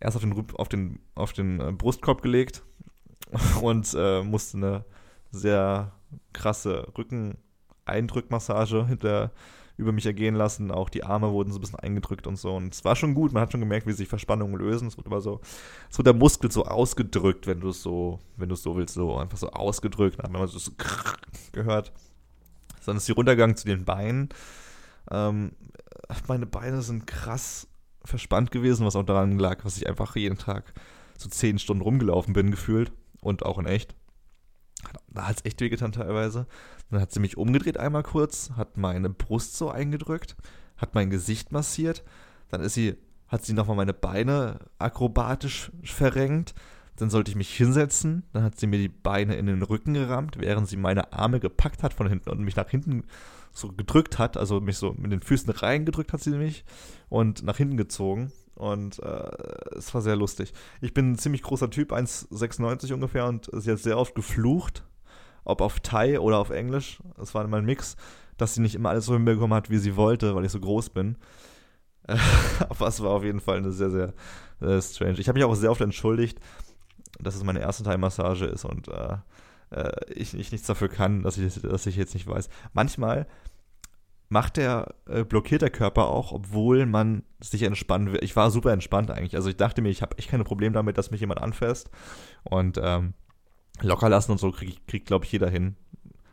erst 0.00 0.16
auf 0.16 0.22
den, 0.22 0.46
auf 0.54 0.68
den, 0.68 1.00
auf 1.14 1.32
den 1.32 1.60
äh, 1.60 1.72
Brustkorb 1.72 2.22
gelegt 2.22 2.62
und 3.62 3.94
äh, 3.96 4.22
musste 4.22 4.56
eine 4.56 4.84
sehr 5.30 5.92
krasse 6.32 6.86
Rückeneindrückmassage 6.96 8.86
hinter 8.86 9.32
über 9.78 9.92
mich 9.92 10.04
ergehen 10.04 10.34
lassen. 10.34 10.70
Auch 10.70 10.90
die 10.90 11.04
Arme 11.04 11.32
wurden 11.32 11.52
so 11.52 11.58
ein 11.58 11.60
bisschen 11.60 11.78
eingedrückt 11.78 12.26
und 12.26 12.36
so. 12.36 12.54
Und 12.54 12.74
es 12.74 12.84
war 12.84 12.96
schon 12.96 13.14
gut. 13.14 13.32
Man 13.32 13.40
hat 13.40 13.52
schon 13.52 13.60
gemerkt, 13.60 13.86
wie 13.86 13.92
sich 13.92 14.08
Verspannungen 14.08 14.58
lösen. 14.58 14.88
Es 14.88 14.96
wird 14.96 15.06
aber 15.06 15.20
so, 15.20 15.40
es 15.88 15.96
wird 15.96 16.06
der 16.06 16.14
Muskel 16.14 16.50
so 16.50 16.64
ausgedrückt, 16.64 17.46
wenn 17.46 17.60
du 17.60 17.68
es 17.68 17.82
so, 17.82 18.18
wenn 18.36 18.48
du 18.48 18.54
es 18.54 18.62
so 18.62 18.76
willst, 18.76 18.94
so 18.94 19.16
einfach 19.16 19.38
so 19.38 19.50
ausgedrückt. 19.50 20.18
Dann 20.18 20.24
hat 20.24 20.32
man 20.32 20.46
so 20.48 20.72
gehört. 21.52 21.92
Dann 22.84 22.96
ist 22.96 23.06
die 23.06 23.12
Runtergang 23.12 23.56
zu 23.56 23.66
den 23.66 23.84
Beinen. 23.84 24.30
Ähm, 25.10 25.52
meine 26.26 26.46
Beine 26.46 26.82
sind 26.82 27.06
krass 27.06 27.68
verspannt 28.04 28.50
gewesen, 28.50 28.84
was 28.84 28.96
auch 28.96 29.04
daran 29.04 29.38
lag, 29.38 29.62
dass 29.62 29.76
ich 29.76 29.86
einfach 29.86 30.16
jeden 30.16 30.38
Tag 30.38 30.72
so 31.16 31.28
zehn 31.28 31.58
Stunden 31.58 31.82
rumgelaufen 31.82 32.32
bin, 32.32 32.50
gefühlt. 32.50 32.90
Und 33.20 33.44
auch 33.44 33.58
in 33.58 33.66
echt. 33.66 33.94
Da 35.08 35.28
hat 35.28 35.38
es 35.38 35.44
echt 35.44 35.60
wehgetan 35.60 35.92
teilweise. 35.92 36.46
Dann 36.90 37.00
hat 37.00 37.12
sie 37.12 37.20
mich 37.20 37.36
umgedreht 37.36 37.78
einmal 37.78 38.02
kurz, 38.02 38.52
hat 38.56 38.76
meine 38.76 39.10
Brust 39.10 39.56
so 39.56 39.70
eingedrückt, 39.70 40.36
hat 40.76 40.94
mein 40.94 41.10
Gesicht 41.10 41.52
massiert. 41.52 42.04
Dann 42.48 42.60
ist 42.60 42.74
sie, 42.74 42.96
hat 43.28 43.44
sie 43.44 43.52
nochmal 43.52 43.76
meine 43.76 43.94
Beine 43.94 44.60
akrobatisch 44.78 45.70
verrenkt. 45.82 46.54
Dann 46.96 47.10
sollte 47.10 47.30
ich 47.30 47.36
mich 47.36 47.54
hinsetzen. 47.54 48.24
Dann 48.32 48.42
hat 48.42 48.58
sie 48.58 48.66
mir 48.66 48.78
die 48.78 48.88
Beine 48.88 49.36
in 49.36 49.46
den 49.46 49.62
Rücken 49.62 49.94
gerammt, 49.94 50.38
während 50.38 50.68
sie 50.68 50.76
meine 50.76 51.12
Arme 51.12 51.40
gepackt 51.40 51.82
hat 51.82 51.94
von 51.94 52.08
hinten 52.08 52.30
und 52.30 52.40
mich 52.40 52.56
nach 52.56 52.68
hinten 52.68 53.04
so 53.52 53.72
gedrückt 53.72 54.18
hat. 54.18 54.36
Also 54.36 54.60
mich 54.60 54.78
so 54.78 54.94
mit 54.98 55.12
den 55.12 55.22
Füßen 55.22 55.50
reingedrückt 55.50 56.12
hat 56.12 56.22
sie 56.22 56.30
mich 56.30 56.64
und 57.08 57.42
nach 57.42 57.56
hinten 57.56 57.76
gezogen. 57.76 58.32
Und 58.58 58.98
äh, 58.98 59.30
es 59.76 59.94
war 59.94 60.02
sehr 60.02 60.16
lustig. 60.16 60.52
Ich 60.80 60.92
bin 60.92 61.12
ein 61.12 61.18
ziemlich 61.18 61.42
großer 61.42 61.70
Typ, 61.70 61.92
1,96 61.92 62.92
ungefähr, 62.92 63.26
und 63.26 63.48
sie 63.52 63.70
hat 63.70 63.78
sehr 63.78 63.98
oft 63.98 64.14
geflucht 64.14 64.84
ob 65.48 65.62
auf 65.62 65.80
Thai 65.80 66.20
oder 66.20 66.38
auf 66.38 66.50
Englisch. 66.50 66.98
Es 67.20 67.34
war 67.34 67.44
immer 67.44 67.56
ein 67.56 67.64
Mix, 67.64 67.96
dass 68.36 68.54
sie 68.54 68.60
nicht 68.60 68.74
immer 68.74 68.90
alles 68.90 69.06
so 69.06 69.14
hinbekommen 69.14 69.54
hat, 69.54 69.70
wie 69.70 69.78
sie 69.78 69.96
wollte, 69.96 70.34
weil 70.34 70.44
ich 70.44 70.52
so 70.52 70.60
groß 70.60 70.90
bin. 70.90 71.16
Aber 72.68 72.86
es 72.86 73.02
war 73.02 73.10
auf 73.10 73.24
jeden 73.24 73.40
Fall 73.40 73.56
eine 73.56 73.72
sehr, 73.72 73.90
sehr 73.90 74.12
äh, 74.60 74.80
strange. 74.80 75.18
Ich 75.18 75.28
habe 75.28 75.38
mich 75.38 75.44
auch 75.44 75.54
sehr 75.54 75.70
oft 75.70 75.80
entschuldigt, 75.80 76.38
dass 77.18 77.34
es 77.34 77.44
meine 77.44 77.60
erste 77.60 77.82
Thai-Massage 77.82 78.44
ist 78.44 78.64
und 78.66 78.88
äh, 78.88 79.16
äh, 79.70 80.12
ich, 80.12 80.34
ich, 80.34 80.52
nichts 80.52 80.66
dafür 80.66 80.88
kann, 80.88 81.22
dass 81.22 81.38
ich, 81.38 81.60
dass 81.62 81.86
ich 81.86 81.96
jetzt 81.96 82.14
nicht 82.14 82.26
weiß. 82.26 82.50
Manchmal 82.74 83.26
macht 84.28 84.56
der, 84.56 84.94
äh, 85.06 85.24
blockiert 85.24 85.62
der 85.62 85.70
Körper 85.70 86.08
auch, 86.08 86.32
obwohl 86.32 86.86
man 86.86 87.22
sich 87.40 87.62
entspannen 87.62 88.12
will. 88.12 88.22
Ich 88.22 88.36
war 88.36 88.50
super 88.50 88.72
entspannt 88.72 89.10
eigentlich. 89.10 89.36
Also 89.36 89.48
ich 89.48 89.56
dachte 89.56 89.80
mir, 89.80 89.88
ich 89.88 90.02
habe 90.02 90.18
echt 90.18 90.30
keine 90.30 90.44
Probleme 90.44 90.74
damit, 90.74 90.98
dass 90.98 91.10
mich 91.10 91.20
jemand 91.20 91.40
anfasst. 91.40 91.90
Und 92.44 92.78
ähm, 92.82 93.14
locker 93.80 94.08
lassen 94.08 94.32
und 94.32 94.38
so 94.38 94.50
kriegt, 94.50 94.86
krieg, 94.86 95.06
glaube 95.06 95.24
ich, 95.24 95.32
jeder 95.32 95.48
hin. 95.48 95.76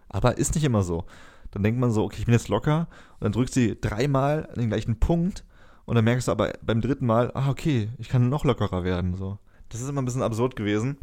Aber 0.09 0.37
ist 0.37 0.55
nicht 0.55 0.63
immer 0.63 0.83
so. 0.83 1.05
Dann 1.51 1.63
denkt 1.63 1.79
man 1.79 1.91
so, 1.91 2.03
okay, 2.03 2.17
ich 2.19 2.25
bin 2.25 2.33
jetzt 2.33 2.49
locker 2.49 2.87
und 3.13 3.23
dann 3.23 3.31
drückt 3.31 3.53
sie 3.53 3.79
dreimal 3.79 4.47
an 4.47 4.59
den 4.59 4.69
gleichen 4.69 4.99
Punkt 4.99 5.45
und 5.85 5.95
dann 5.95 6.03
merkst 6.03 6.27
du 6.27 6.31
aber 6.31 6.53
beim 6.61 6.81
dritten 6.81 7.05
Mal, 7.05 7.31
ah, 7.33 7.49
okay, 7.49 7.89
ich 7.97 8.09
kann 8.09 8.29
noch 8.29 8.43
lockerer 8.43 8.83
werden. 8.83 9.15
So. 9.15 9.39
Das 9.69 9.81
ist 9.81 9.87
immer 9.87 10.01
ein 10.01 10.05
bisschen 10.05 10.23
absurd 10.23 10.55
gewesen, 10.55 10.97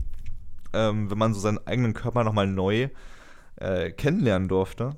ähm, 0.72 1.10
wenn 1.10 1.18
man 1.18 1.32
so 1.32 1.40
seinen 1.40 1.64
eigenen 1.66 1.94
Körper 1.94 2.24
nochmal 2.24 2.46
neu 2.46 2.88
äh, 3.56 3.90
kennenlernen 3.92 4.48
durfte. 4.48 4.96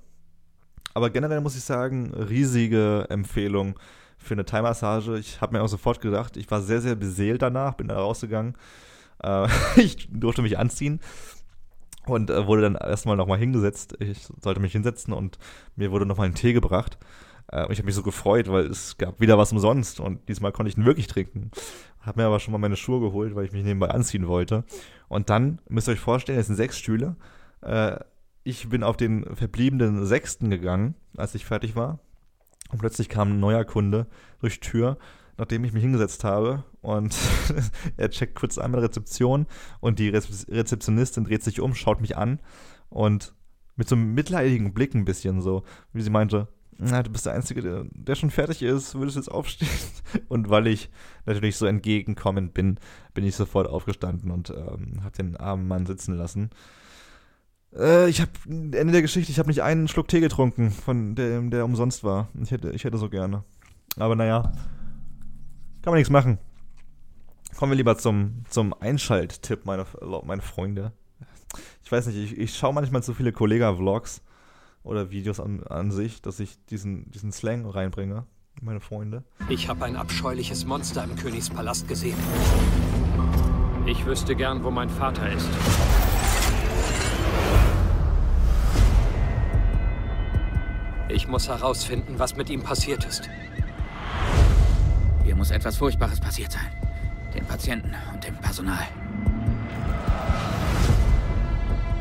Aber 0.94 1.10
generell 1.10 1.40
muss 1.40 1.56
ich 1.56 1.64
sagen, 1.64 2.14
riesige 2.14 3.06
Empfehlung 3.10 3.78
für 4.16 4.34
eine 4.34 4.44
Thai-Massage. 4.44 5.18
Ich 5.18 5.40
habe 5.40 5.56
mir 5.56 5.62
auch 5.62 5.68
sofort 5.68 6.00
gedacht, 6.00 6.36
ich 6.36 6.50
war 6.50 6.62
sehr, 6.62 6.80
sehr 6.80 6.94
beseelt 6.94 7.42
danach, 7.42 7.74
bin 7.74 7.88
da 7.88 7.96
rausgegangen. 7.96 8.54
Äh, 9.22 9.48
ich 9.76 10.08
durfte 10.10 10.42
mich 10.42 10.58
anziehen 10.58 11.00
und 12.06 12.30
äh, 12.30 12.46
wurde 12.46 12.62
dann 12.62 12.76
erstmal 12.76 13.16
nochmal 13.16 13.38
hingesetzt. 13.38 13.96
Ich 14.00 14.28
sollte 14.40 14.60
mich 14.60 14.72
hinsetzen 14.72 15.12
und 15.12 15.38
mir 15.76 15.90
wurde 15.90 16.06
nochmal 16.06 16.28
ein 16.28 16.34
Tee 16.34 16.52
gebracht. 16.52 16.98
Äh, 17.50 17.70
ich 17.72 17.78
habe 17.78 17.86
mich 17.86 17.94
so 17.94 18.02
gefreut, 18.02 18.50
weil 18.50 18.66
es 18.66 18.96
gab 18.96 19.20
wieder 19.20 19.38
was 19.38 19.52
umsonst 19.52 20.00
und 20.00 20.28
diesmal 20.28 20.52
konnte 20.52 20.70
ich 20.70 20.76
ihn 20.76 20.86
wirklich 20.86 21.06
trinken. 21.06 21.50
Habe 22.00 22.20
mir 22.20 22.26
aber 22.26 22.40
schon 22.40 22.52
mal 22.52 22.58
meine 22.58 22.76
Schuhe 22.76 23.00
geholt, 23.00 23.34
weil 23.34 23.46
ich 23.46 23.52
mich 23.52 23.64
nebenbei 23.64 23.88
anziehen 23.88 24.28
wollte. 24.28 24.64
Und 25.08 25.30
dann 25.30 25.60
müsst 25.68 25.88
ihr 25.88 25.92
euch 25.92 26.00
vorstellen, 26.00 26.38
es 26.38 26.46
sind 26.46 26.56
sechs 26.56 26.78
Stühle. 26.78 27.16
Äh, 27.62 27.96
ich 28.44 28.68
bin 28.68 28.82
auf 28.82 28.96
den 28.96 29.24
verbliebenen 29.34 30.06
sechsten 30.06 30.50
gegangen, 30.50 30.94
als 31.16 31.34
ich 31.34 31.44
fertig 31.44 31.74
war. 31.74 31.98
Und 32.70 32.78
plötzlich 32.78 33.08
kam 33.08 33.32
ein 33.32 33.40
neuer 33.40 33.64
Kunde 33.64 34.06
durch 34.40 34.60
die 34.60 34.68
Tür 34.68 34.98
nachdem 35.36 35.64
ich 35.64 35.72
mich 35.72 35.82
hingesetzt 35.82 36.24
habe. 36.24 36.64
Und 36.80 37.16
er 37.96 38.10
checkt 38.10 38.34
kurz 38.34 38.58
einmal 38.58 38.80
Rezeption 38.80 39.46
und 39.80 39.98
die 39.98 40.10
Rezeptionistin 40.10 41.24
dreht 41.24 41.42
sich 41.42 41.60
um, 41.60 41.74
schaut 41.74 42.00
mich 42.00 42.16
an 42.16 42.40
und 42.90 43.34
mit 43.76 43.88
so 43.88 43.96
einem 43.96 44.14
mitleidigen 44.14 44.72
Blick 44.72 44.94
ein 44.94 45.04
bisschen 45.04 45.40
so, 45.40 45.64
wie 45.92 46.02
sie 46.02 46.10
meinte, 46.10 46.48
na, 46.76 47.02
du 47.02 47.10
bist 47.10 47.26
der 47.26 47.34
Einzige, 47.34 47.62
der, 47.62 47.86
der 47.92 48.14
schon 48.16 48.30
fertig 48.30 48.62
ist, 48.62 48.96
würdest 48.96 49.16
jetzt 49.16 49.30
aufstehen? 49.30 49.70
Und 50.28 50.50
weil 50.50 50.66
ich 50.66 50.90
natürlich 51.24 51.56
so 51.56 51.66
entgegenkommend 51.66 52.52
bin, 52.52 52.78
bin 53.14 53.24
ich 53.24 53.36
sofort 53.36 53.68
aufgestanden 53.68 54.32
und 54.32 54.50
ähm, 54.50 55.04
habe 55.04 55.16
den 55.16 55.36
armen 55.36 55.68
Mann 55.68 55.86
sitzen 55.86 56.16
lassen. 56.16 56.50
Äh, 57.76 58.08
ich 58.08 58.20
habe 58.20 58.30
Ende 58.46 58.92
der 58.92 59.02
Geschichte, 59.02 59.30
ich 59.32 59.38
habe 59.38 59.48
nicht 59.48 59.62
einen 59.62 59.88
Schluck 59.88 60.08
Tee 60.08 60.20
getrunken, 60.20 60.70
von 60.70 61.14
dem 61.14 61.50
der 61.50 61.64
umsonst 61.64 62.04
war. 62.04 62.28
Ich 62.40 62.50
hätte, 62.50 62.70
ich 62.70 62.84
hätte 62.84 62.98
so 62.98 63.08
gerne. 63.08 63.44
Aber 63.96 64.16
naja, 64.16 64.52
kann 65.82 65.92
man 65.92 65.94
nichts 65.94 66.10
machen. 66.10 66.38
Kommen 67.56 67.72
wir 67.72 67.76
lieber 67.76 67.96
zum, 67.96 68.44
zum 68.48 68.74
Einschalttipp, 68.80 69.64
meine, 69.64 69.86
meine 70.24 70.42
Freunde. 70.42 70.92
Ich 71.84 71.92
weiß 71.92 72.06
nicht, 72.06 72.16
ich, 72.16 72.38
ich 72.38 72.56
schaue 72.56 72.72
manchmal 72.74 73.02
zu 73.02 73.14
viele 73.14 73.32
Kollega-Vlogs 73.32 74.22
oder 74.82 75.10
Videos 75.10 75.38
an, 75.38 75.62
an 75.64 75.92
sich, 75.92 76.20
dass 76.20 76.40
ich 76.40 76.58
diesen, 76.66 77.10
diesen 77.12 77.30
Slang 77.30 77.64
reinbringe, 77.66 78.26
meine 78.60 78.80
Freunde. 78.80 79.22
Ich 79.48 79.68
habe 79.68 79.84
ein 79.84 79.94
abscheuliches 79.94 80.64
Monster 80.64 81.04
im 81.04 81.14
Königspalast 81.14 81.86
gesehen. 81.86 82.18
Ich 83.86 84.04
wüsste 84.04 84.34
gern, 84.34 84.64
wo 84.64 84.70
mein 84.70 84.90
Vater 84.90 85.30
ist. 85.30 85.48
Ich 91.14 91.28
muss 91.28 91.46
herausfinden, 91.46 92.18
was 92.18 92.34
mit 92.34 92.50
ihm 92.50 92.60
passiert 92.60 93.04
ist. 93.04 93.30
Hier 95.22 95.36
muss 95.36 95.52
etwas 95.52 95.76
Furchtbares 95.76 96.18
passiert 96.18 96.50
sein. 96.50 96.66
Den 97.32 97.46
Patienten 97.46 97.94
und 98.12 98.24
dem 98.24 98.34
Personal. 98.38 98.82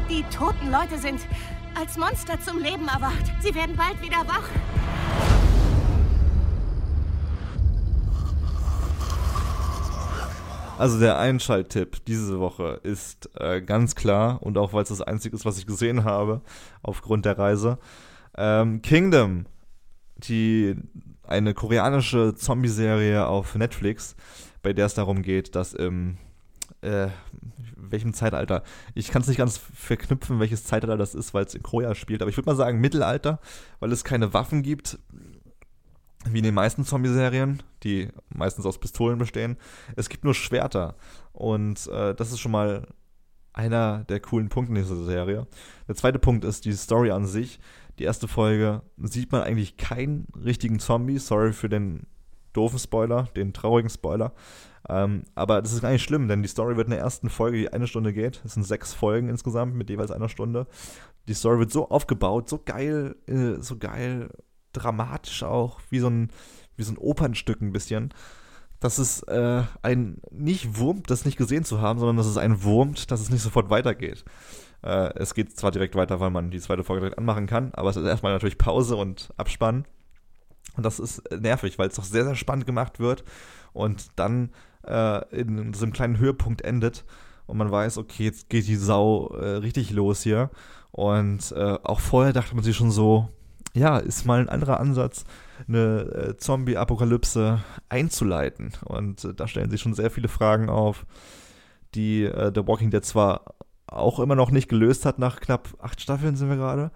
Die 0.10 0.24
toten 0.36 0.72
Leute 0.72 0.98
sind 0.98 1.20
als 1.80 1.96
Monster 1.96 2.42
zum 2.42 2.58
Leben 2.58 2.88
erwacht. 2.88 3.32
Sie 3.40 3.54
werden 3.54 3.76
bald 3.76 4.02
wieder 4.02 4.28
wach. 4.28 4.50
Also 10.80 11.00
der 11.00 11.20
Einschalttipp 11.20 12.04
diese 12.06 12.40
Woche 12.40 12.80
ist 12.82 13.30
äh, 13.36 13.62
ganz 13.62 13.94
klar 13.94 14.42
und 14.42 14.58
auch 14.58 14.74
weil 14.74 14.82
es 14.82 14.90
das 14.90 15.02
einzige 15.02 15.36
ist, 15.36 15.46
was 15.46 15.60
ich 15.60 15.68
gesehen 15.68 16.04
habe 16.04 16.42
aufgrund 16.82 17.26
der 17.26 17.38
Reise. 17.38 17.78
Ähm, 18.38 18.82
Kingdom, 18.82 19.46
die 20.18 20.76
eine 21.28 21.54
koreanische 21.54 22.36
Zombie-Serie 22.36 23.26
auf 23.26 23.56
Netflix, 23.56 24.16
bei 24.62 24.74
der 24.74 24.88
es 24.88 24.94
darum 24.94 25.22
geht, 25.22 25.56
dass 25.56 25.74
im 25.74 26.18
äh, 26.82 27.08
welchem 27.76 28.14
Zeitalter. 28.14 28.64
Ich 28.94 29.10
kann 29.10 29.22
es 29.22 29.28
nicht 29.28 29.38
ganz 29.38 29.58
verknüpfen, 29.58 30.40
welches 30.40 30.64
Zeitalter 30.64 30.98
das 30.98 31.16
ist, 31.16 31.34
weil 31.34 31.46
es 31.46 31.56
in 31.56 31.64
Kroja 31.64 31.96
spielt, 31.96 32.22
aber 32.22 32.30
ich 32.30 32.38
würde 32.38 32.50
mal 32.50 32.56
sagen 32.56 32.82
Mittelalter, 32.82 33.40
weil 33.80 33.92
es 33.92 34.04
keine 34.04 34.34
Waffen 34.34 34.64
gibt, 34.64 34.98
wie 36.26 36.38
in 36.38 36.44
den 36.44 36.54
meisten 36.54 36.86
Zombie-Serien, 36.86 37.62
die 37.84 38.10
meistens 38.30 38.66
aus 38.66 38.80
Pistolen 38.80 39.18
bestehen. 39.18 39.58
Es 39.96 40.10
gibt 40.10 40.24
nur 40.24 40.34
Schwerter. 40.34 40.96
Und 41.34 41.88
äh, 41.88 42.16
das 42.16 42.32
ist 42.32 42.40
schon 42.40 42.52
mal 42.52 42.88
einer 43.52 44.06
der 44.06 44.20
coolen 44.20 44.50
Punkte 44.50 44.74
in 44.74 44.82
dieser 44.82 45.04
Serie. 45.04 45.48
Der 45.88 45.96
zweite 45.96 46.20
Punkt 46.20 46.44
ist 46.44 46.66
die 46.66 46.74
Story 46.74 47.12
an 47.12 47.26
sich. 47.26 47.60
Die 48.00 48.04
erste 48.04 48.28
Folge 48.28 48.82
sieht 48.98 49.32
man 49.32 49.42
eigentlich 49.42 49.78
keinen 49.78 50.28
richtigen 50.36 50.80
Zombie. 50.80 51.20
Sorry 51.20 51.54
für 51.54 51.70
den 51.70 52.08
doofen 52.54 52.80
Spoiler, 52.80 53.24
den 53.36 53.54
traurigen 53.54 53.90
Spoiler. 53.90 54.34
Ähm, 54.90 55.24
aber 55.36 55.62
das 55.62 55.74
ist 55.74 55.82
gar 55.82 55.92
nicht 55.92 56.04
schlimm, 56.04 56.28
denn 56.28 56.42
die 56.42 56.50
Story 56.50 56.76
wird 56.76 56.88
in 56.88 56.92
der 56.92 57.00
ersten 57.00 57.30
Folge, 57.30 57.58
die 57.58 57.72
eine 57.72 57.88
Stunde 57.88 58.14
geht, 58.14 58.42
es 58.44 58.54
sind 58.54 58.64
sechs 58.64 58.94
Folgen 58.94 59.30
insgesamt 59.30 59.76
mit 59.76 59.90
jeweils 59.90 60.12
einer 60.12 60.30
Stunde. 60.30 60.68
Die 61.28 61.34
Story 61.34 61.60
wird 61.60 61.72
so 61.72 61.90
aufgebaut, 61.90 62.50
so 62.50 62.60
geil, 62.64 63.16
äh, 63.28 63.62
so 63.62 63.78
geil 63.78 64.30
dramatisch 64.74 65.44
auch, 65.44 65.80
wie 65.90 66.00
so 66.00 66.10
ein, 66.10 66.32
wie 66.76 66.84
so 66.84 66.92
ein 66.92 66.98
Opernstück 66.98 67.62
ein 67.62 67.72
bisschen, 67.72 68.14
dass 68.80 68.98
es 68.98 69.24
äh, 69.24 69.64
ein 69.82 70.18
nicht 70.32 70.78
wurmt, 70.78 71.10
das 71.10 71.24
nicht 71.24 71.38
gesehen 71.38 71.64
zu 71.64 71.80
haben, 71.80 72.00
sondern 72.00 72.18
dass 72.18 72.28
es 72.28 72.38
einen 72.38 72.64
wurmt, 72.64 73.12
dass 73.12 73.22
es 73.22 73.30
nicht 73.30 73.42
sofort 73.42 73.70
weitergeht. 73.70 74.26
Äh, 74.84 75.14
es 75.16 75.34
geht 75.34 75.58
zwar 75.58 75.72
direkt 75.72 75.96
weiter, 75.96 76.20
weil 76.20 76.30
man 76.30 76.52
die 76.52 76.60
zweite 76.60 76.84
Folge 76.84 77.02
direkt 77.02 77.18
anmachen 77.18 77.48
kann, 77.48 77.72
aber 77.74 77.90
es 77.90 77.96
ist 77.96 78.06
erstmal 78.06 78.34
natürlich 78.34 78.58
Pause 78.58 78.96
und 78.96 79.34
Abspann. 79.38 79.86
Und 80.76 80.86
das 80.86 81.00
ist 81.00 81.22
nervig, 81.32 81.78
weil 81.78 81.90
es 81.90 81.96
doch 81.96 82.04
sehr, 82.04 82.26
sehr 82.26 82.36
spannend 82.36 82.66
gemacht 82.66 83.00
wird 83.00 83.24
und 83.74 84.08
dann 84.16 84.50
äh, 84.88 85.40
in 85.40 85.74
einem 85.74 85.94
kleinen 85.94 86.18
Höhepunkt 86.18 86.62
endet 86.62 87.06
und 87.46 87.58
man 87.58 87.72
weiß, 87.72 87.98
okay, 87.98 88.24
jetzt 88.24 88.50
geht 88.50 88.68
die 88.68 88.76
Sau 88.76 89.30
äh, 89.36 89.58
richtig 89.58 89.92
los 89.92 90.24
hier. 90.24 90.50
Und 90.92 91.52
äh, 91.52 91.78
auch 91.84 92.00
vorher 92.00 92.34
dachte 92.34 92.56
man 92.56 92.64
sich 92.64 92.76
schon 92.76 92.92
so, 92.92 93.30
ja, 93.74 93.98
ist 93.98 94.26
mal 94.26 94.40
ein 94.40 94.50
anderer 94.50 94.80
Ansatz, 94.80 95.26
eine 95.68 96.02
äh, 96.02 96.38
Zombie-Apokalypse 96.38 97.64
einzuleiten. 97.90 98.74
Und 98.86 99.26
äh, 99.26 99.34
da 99.34 99.48
stellen 99.48 99.72
sich 99.72 99.82
schon 99.82 99.96
sehr 99.96 100.12
viele 100.12 100.28
Fragen 100.28 100.70
auf, 100.70 101.06
die 101.96 102.24
äh, 102.24 102.52
The 102.54 102.66
Walking 102.68 102.92
Dead 102.92 103.04
zwar 103.04 103.56
auch 103.96 104.20
immer 104.20 104.36
noch 104.36 104.52
nicht 104.52 104.70
gelöst 104.70 105.06
hat, 105.06 105.20
nach 105.20 105.40
knapp 105.40 105.70
acht 105.82 106.02
Staffeln 106.02 106.36
sind 106.36 106.50
wir 106.50 106.58
gerade. 106.58 106.92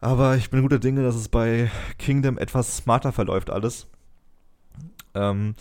Aber 0.00 0.36
ich 0.36 0.50
bin 0.50 0.62
guter 0.62 0.78
Dinge, 0.78 1.02
dass 1.02 1.16
es 1.16 1.28
bei 1.28 1.70
Kingdom 1.98 2.38
etwas 2.38 2.76
smarter 2.76 3.12
verläuft 3.12 3.50
alles. 3.50 3.88
Ähm, 5.14 5.54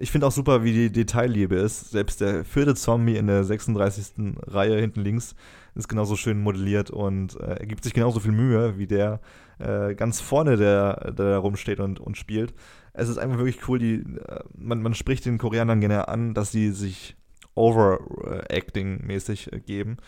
ich 0.00 0.10
finde 0.10 0.26
auch 0.26 0.32
super, 0.32 0.62
wie 0.62 0.72
die 0.72 0.92
Detailliebe 0.92 1.56
ist. 1.56 1.90
Selbst 1.90 2.20
der 2.20 2.44
vierte 2.44 2.74
Zombie 2.76 3.16
in 3.16 3.26
der 3.26 3.44
36. 3.44 4.36
Reihe 4.46 4.80
hinten 4.80 5.00
links 5.00 5.34
ist 5.74 5.88
genauso 5.88 6.16
schön 6.16 6.40
modelliert 6.40 6.90
und 6.90 7.38
äh, 7.40 7.60
er 7.60 7.66
gibt 7.66 7.84
sich 7.84 7.94
genauso 7.94 8.20
viel 8.20 8.32
Mühe 8.32 8.78
wie 8.78 8.86
der 8.86 9.20
äh, 9.58 9.94
ganz 9.94 10.20
vorne, 10.20 10.56
der, 10.56 11.12
der 11.12 11.30
da 11.30 11.38
rumsteht 11.38 11.80
und, 11.80 12.00
und 12.00 12.16
spielt. 12.16 12.54
Es 12.92 13.08
ist 13.08 13.18
einfach 13.18 13.38
wirklich 13.38 13.68
cool, 13.68 13.78
die, 13.78 13.94
äh, 13.94 14.40
man, 14.56 14.82
man 14.82 14.94
spricht 14.94 15.24
den 15.24 15.38
Koreanern 15.38 15.80
gerne 15.80 16.08
an, 16.08 16.34
dass 16.34 16.52
sie 16.52 16.70
sich 16.70 17.16
Overacting-mäßig 17.58 19.52
äh, 19.52 19.60
geben. 19.60 19.98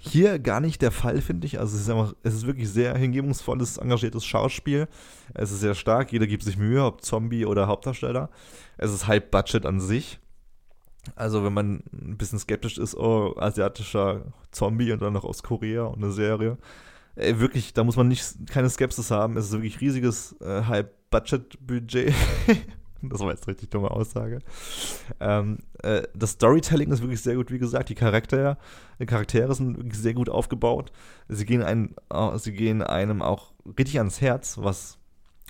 Hier 0.00 0.38
gar 0.38 0.60
nicht 0.60 0.80
der 0.80 0.92
Fall, 0.92 1.20
finde 1.20 1.46
ich. 1.46 1.58
Also 1.58 1.74
es 1.74 1.82
ist 1.82 1.90
einfach, 1.90 2.14
es 2.22 2.34
ist 2.34 2.46
wirklich 2.46 2.68
sehr 2.68 2.96
hingebungsvolles, 2.96 3.78
engagiertes 3.78 4.24
Schauspiel. 4.24 4.86
Es 5.34 5.50
ist 5.50 5.60
sehr 5.60 5.74
stark, 5.74 6.12
jeder 6.12 6.28
gibt 6.28 6.44
sich 6.44 6.56
Mühe, 6.56 6.84
ob 6.84 7.02
Zombie 7.02 7.44
oder 7.44 7.66
Hauptdarsteller. 7.66 8.30
Es 8.76 8.92
ist 8.92 9.08
High 9.08 9.28
Budget 9.30 9.66
an 9.66 9.80
sich. 9.80 10.20
Also 11.16 11.44
wenn 11.44 11.52
man 11.52 11.82
ein 11.92 12.16
bisschen 12.16 12.38
skeptisch 12.38 12.78
ist, 12.78 12.94
oh, 12.96 13.34
asiatischer 13.38 14.32
Zombie 14.52 14.92
und 14.92 15.02
dann 15.02 15.14
noch 15.14 15.24
aus 15.24 15.42
Korea 15.42 15.84
und 15.84 16.02
eine 16.02 16.12
Serie. 16.12 16.58
Ey, 17.16 17.40
wirklich, 17.40 17.72
da 17.72 17.82
muss 17.82 17.96
man 17.96 18.06
nicht 18.06 18.24
keine 18.48 18.70
Skepsis 18.70 19.10
haben. 19.10 19.36
Es 19.36 19.46
ist 19.46 19.52
wirklich 19.52 19.80
riesiges 19.80 20.36
äh, 20.40 20.62
High-Budget-Budget. 20.62 22.14
Das 23.02 23.20
war 23.20 23.30
jetzt 23.30 23.46
eine 23.46 23.54
richtig 23.54 23.70
dumme 23.70 23.90
Aussage. 23.90 24.40
Ähm, 25.20 25.58
äh, 25.82 26.02
das 26.14 26.32
Storytelling 26.32 26.90
ist 26.90 27.00
wirklich 27.00 27.20
sehr 27.20 27.36
gut, 27.36 27.50
wie 27.50 27.58
gesagt. 27.58 27.88
Die 27.88 27.94
Charaktere, 27.94 28.58
die 28.98 29.06
Charaktere 29.06 29.54
sind 29.54 29.76
wirklich 29.76 29.98
sehr 29.98 30.14
gut 30.14 30.28
aufgebaut. 30.28 30.92
Sie 31.28 31.44
gehen, 31.44 31.62
einem, 31.62 31.94
äh, 32.12 32.38
sie 32.38 32.52
gehen 32.52 32.82
einem 32.82 33.22
auch 33.22 33.52
richtig 33.78 33.98
ans 33.98 34.20
Herz, 34.20 34.58
was 34.60 34.98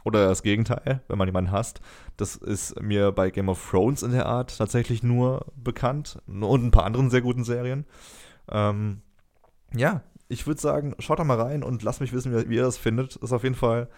oder 0.05 0.29
das 0.29 0.43
Gegenteil, 0.43 1.03
wenn 1.09 1.19
man 1.19 1.29
jemanden 1.29 1.51
hasst. 1.51 1.81
Das 2.17 2.37
ist 2.37 2.81
mir 2.81 3.13
bei 3.13 3.31
Game 3.31 3.49
of 3.49 3.71
Thrones 3.71 4.03
in 4.03 4.13
der 4.13 4.27
Art 4.27 4.57
tatsächlich 4.57 5.03
nur 5.03 5.47
bekannt 5.57 6.19
und 6.27 6.65
ein 6.65 6.71
paar 6.71 6.85
anderen 6.85 7.11
sehr 7.11 7.21
guten 7.21 7.45
Serien. 7.45 7.85
Ähm, 8.51 9.03
ja, 9.75 10.03
ich 10.29 10.47
würde 10.47 10.61
sagen, 10.61 10.95
schaut 10.99 11.19
da 11.19 11.25
mal 11.25 11.41
rein 11.41 11.63
und 11.63 11.83
lasst 11.83 12.01
mich 12.01 12.13
wissen, 12.13 12.35
wie, 12.35 12.49
wie 12.49 12.57
ihr 12.57 12.63
das 12.63 12.79
findet. 12.79 13.17
Ist 13.17 13.33
auf 13.33 13.43
jeden 13.43 13.55
Fall 13.55 13.89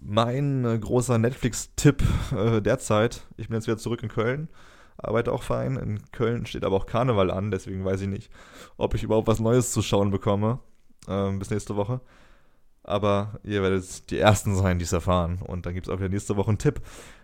mein 0.00 0.64
äh, 0.64 0.78
großer 0.78 1.18
Netflix-Tipp 1.18 2.02
äh, 2.36 2.60
derzeit. 2.60 3.26
Ich 3.36 3.48
bin 3.48 3.56
jetzt 3.56 3.66
wieder 3.66 3.78
zurück 3.78 4.02
in 4.02 4.08
Köln, 4.08 4.48
arbeite 4.96 5.32
auch 5.32 5.42
fein. 5.42 5.76
In 5.76 6.10
Köln 6.12 6.46
steht 6.46 6.64
aber 6.64 6.76
auch 6.76 6.86
Karneval 6.86 7.30
an, 7.30 7.50
deswegen 7.50 7.84
weiß 7.84 8.00
ich 8.02 8.08
nicht, 8.08 8.30
ob 8.76 8.94
ich 8.94 9.02
überhaupt 9.02 9.28
was 9.28 9.40
Neues 9.40 9.72
zu 9.72 9.82
schauen 9.82 10.10
bekomme 10.10 10.60
äh, 11.08 11.30
bis 11.32 11.50
nächste 11.50 11.76
Woche. 11.76 12.00
Aber 12.84 13.38
ihr 13.44 13.62
werdet 13.62 14.10
die 14.10 14.18
Ersten 14.18 14.56
sein, 14.56 14.78
die 14.78 14.84
es 14.84 14.92
erfahren. 14.92 15.40
Und 15.40 15.66
dann 15.66 15.74
gibt 15.74 15.86
es 15.86 15.92
auch 15.92 15.98
wieder 15.98 16.08
nächste 16.08 16.36
Woche 16.36 16.48
einen 16.48 16.58
Tipp. 16.58 16.80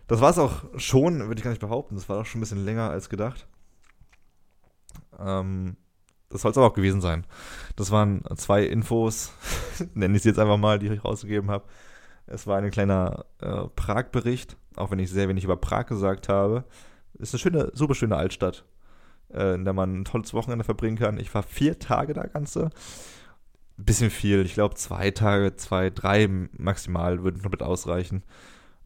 Das 0.06 0.20
war 0.20 0.30
es 0.30 0.38
auch 0.38 0.62
schon, 0.76 1.18
würde 1.26 1.38
ich 1.38 1.44
gar 1.44 1.50
nicht 1.50 1.60
behaupten. 1.60 1.96
Das 1.96 2.08
war 2.08 2.20
auch 2.20 2.26
schon 2.26 2.38
ein 2.38 2.42
bisschen 2.42 2.64
länger 2.64 2.90
als 2.90 3.08
gedacht. 3.08 3.46
Ähm, 5.18 5.76
das 6.30 6.42
soll 6.42 6.50
es 6.50 6.58
aber 6.58 6.66
auch 6.66 6.74
gewesen 6.74 7.00
sein. 7.00 7.26
Das 7.76 7.90
waren 7.90 8.22
zwei 8.36 8.64
Infos, 8.64 9.32
nenne 9.94 10.16
ich 10.16 10.22
sie 10.22 10.28
jetzt 10.28 10.38
einfach 10.38 10.58
mal, 10.58 10.78
die 10.78 10.88
ich 10.88 11.04
rausgegeben 11.04 11.50
habe. 11.50 11.64
Es 12.30 12.46
war 12.46 12.58
ein 12.58 12.70
kleiner 12.70 13.24
äh, 13.40 13.64
Prag-Bericht, 13.74 14.56
auch 14.76 14.90
wenn 14.90 14.98
ich 14.98 15.10
sehr 15.10 15.28
wenig 15.28 15.44
über 15.44 15.56
Prag 15.56 15.86
gesagt 15.86 16.28
habe. 16.28 16.64
Ist 17.14 17.34
eine 17.34 17.40
schöne, 17.40 17.70
super 17.74 17.94
schöne 17.94 18.16
Altstadt, 18.16 18.64
äh, 19.32 19.54
in 19.54 19.64
der 19.64 19.74
man 19.74 20.00
ein 20.00 20.04
tolles 20.04 20.34
Wochenende 20.34 20.64
verbringen 20.64 20.98
kann. 20.98 21.18
Ich 21.18 21.34
war 21.34 21.42
vier 21.42 21.78
Tage 21.78 22.14
da 22.14 22.24
ganze. 22.26 22.70
Bisschen 23.76 24.10
viel, 24.10 24.44
ich 24.44 24.54
glaube 24.54 24.74
zwei 24.74 25.10
Tage, 25.12 25.54
zwei, 25.56 25.90
drei 25.90 26.28
maximal 26.52 27.22
würden 27.22 27.42
mit 27.48 27.62
ausreichen. 27.62 28.24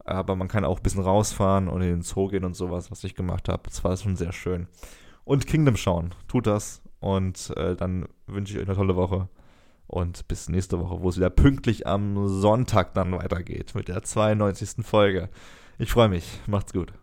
Aber 0.05 0.35
man 0.35 0.47
kann 0.47 0.65
auch 0.65 0.77
ein 0.77 0.83
bisschen 0.83 1.01
rausfahren 1.01 1.67
und 1.67 1.81
in 1.81 1.87
den 1.87 2.01
Zoo 2.01 2.27
gehen 2.27 2.45
und 2.45 2.55
sowas, 2.55 2.91
was 2.91 3.03
ich 3.03 3.15
gemacht 3.15 3.49
habe. 3.49 3.63
Das 3.65 3.83
war 3.83 3.95
schon 3.97 4.15
sehr 4.15 4.33
schön. 4.33 4.67
Und 5.23 5.47
Kingdom 5.47 5.77
schauen, 5.77 6.13
tut 6.27 6.45
das. 6.47 6.81
Und 6.99 7.51
äh, 7.57 7.75
dann 7.75 8.07
wünsche 8.27 8.53
ich 8.53 8.59
euch 8.59 8.67
eine 8.67 8.75
tolle 8.75 8.95
Woche. 8.95 9.29
Und 9.93 10.27
bis 10.27 10.49
nächste 10.49 10.79
Woche, 10.79 11.03
wo 11.03 11.09
es 11.09 11.17
wieder 11.17 11.29
pünktlich 11.29 11.85
am 11.85 12.27
Sonntag 12.27 12.95
dann 12.95 13.11
weitergeht 13.11 13.75
mit 13.75 13.89
der 13.89 14.01
92. 14.01 14.83
Folge. 14.83 15.29
Ich 15.77 15.91
freue 15.91 16.09
mich. 16.09 16.39
Macht's 16.47 16.73
gut. 16.73 16.93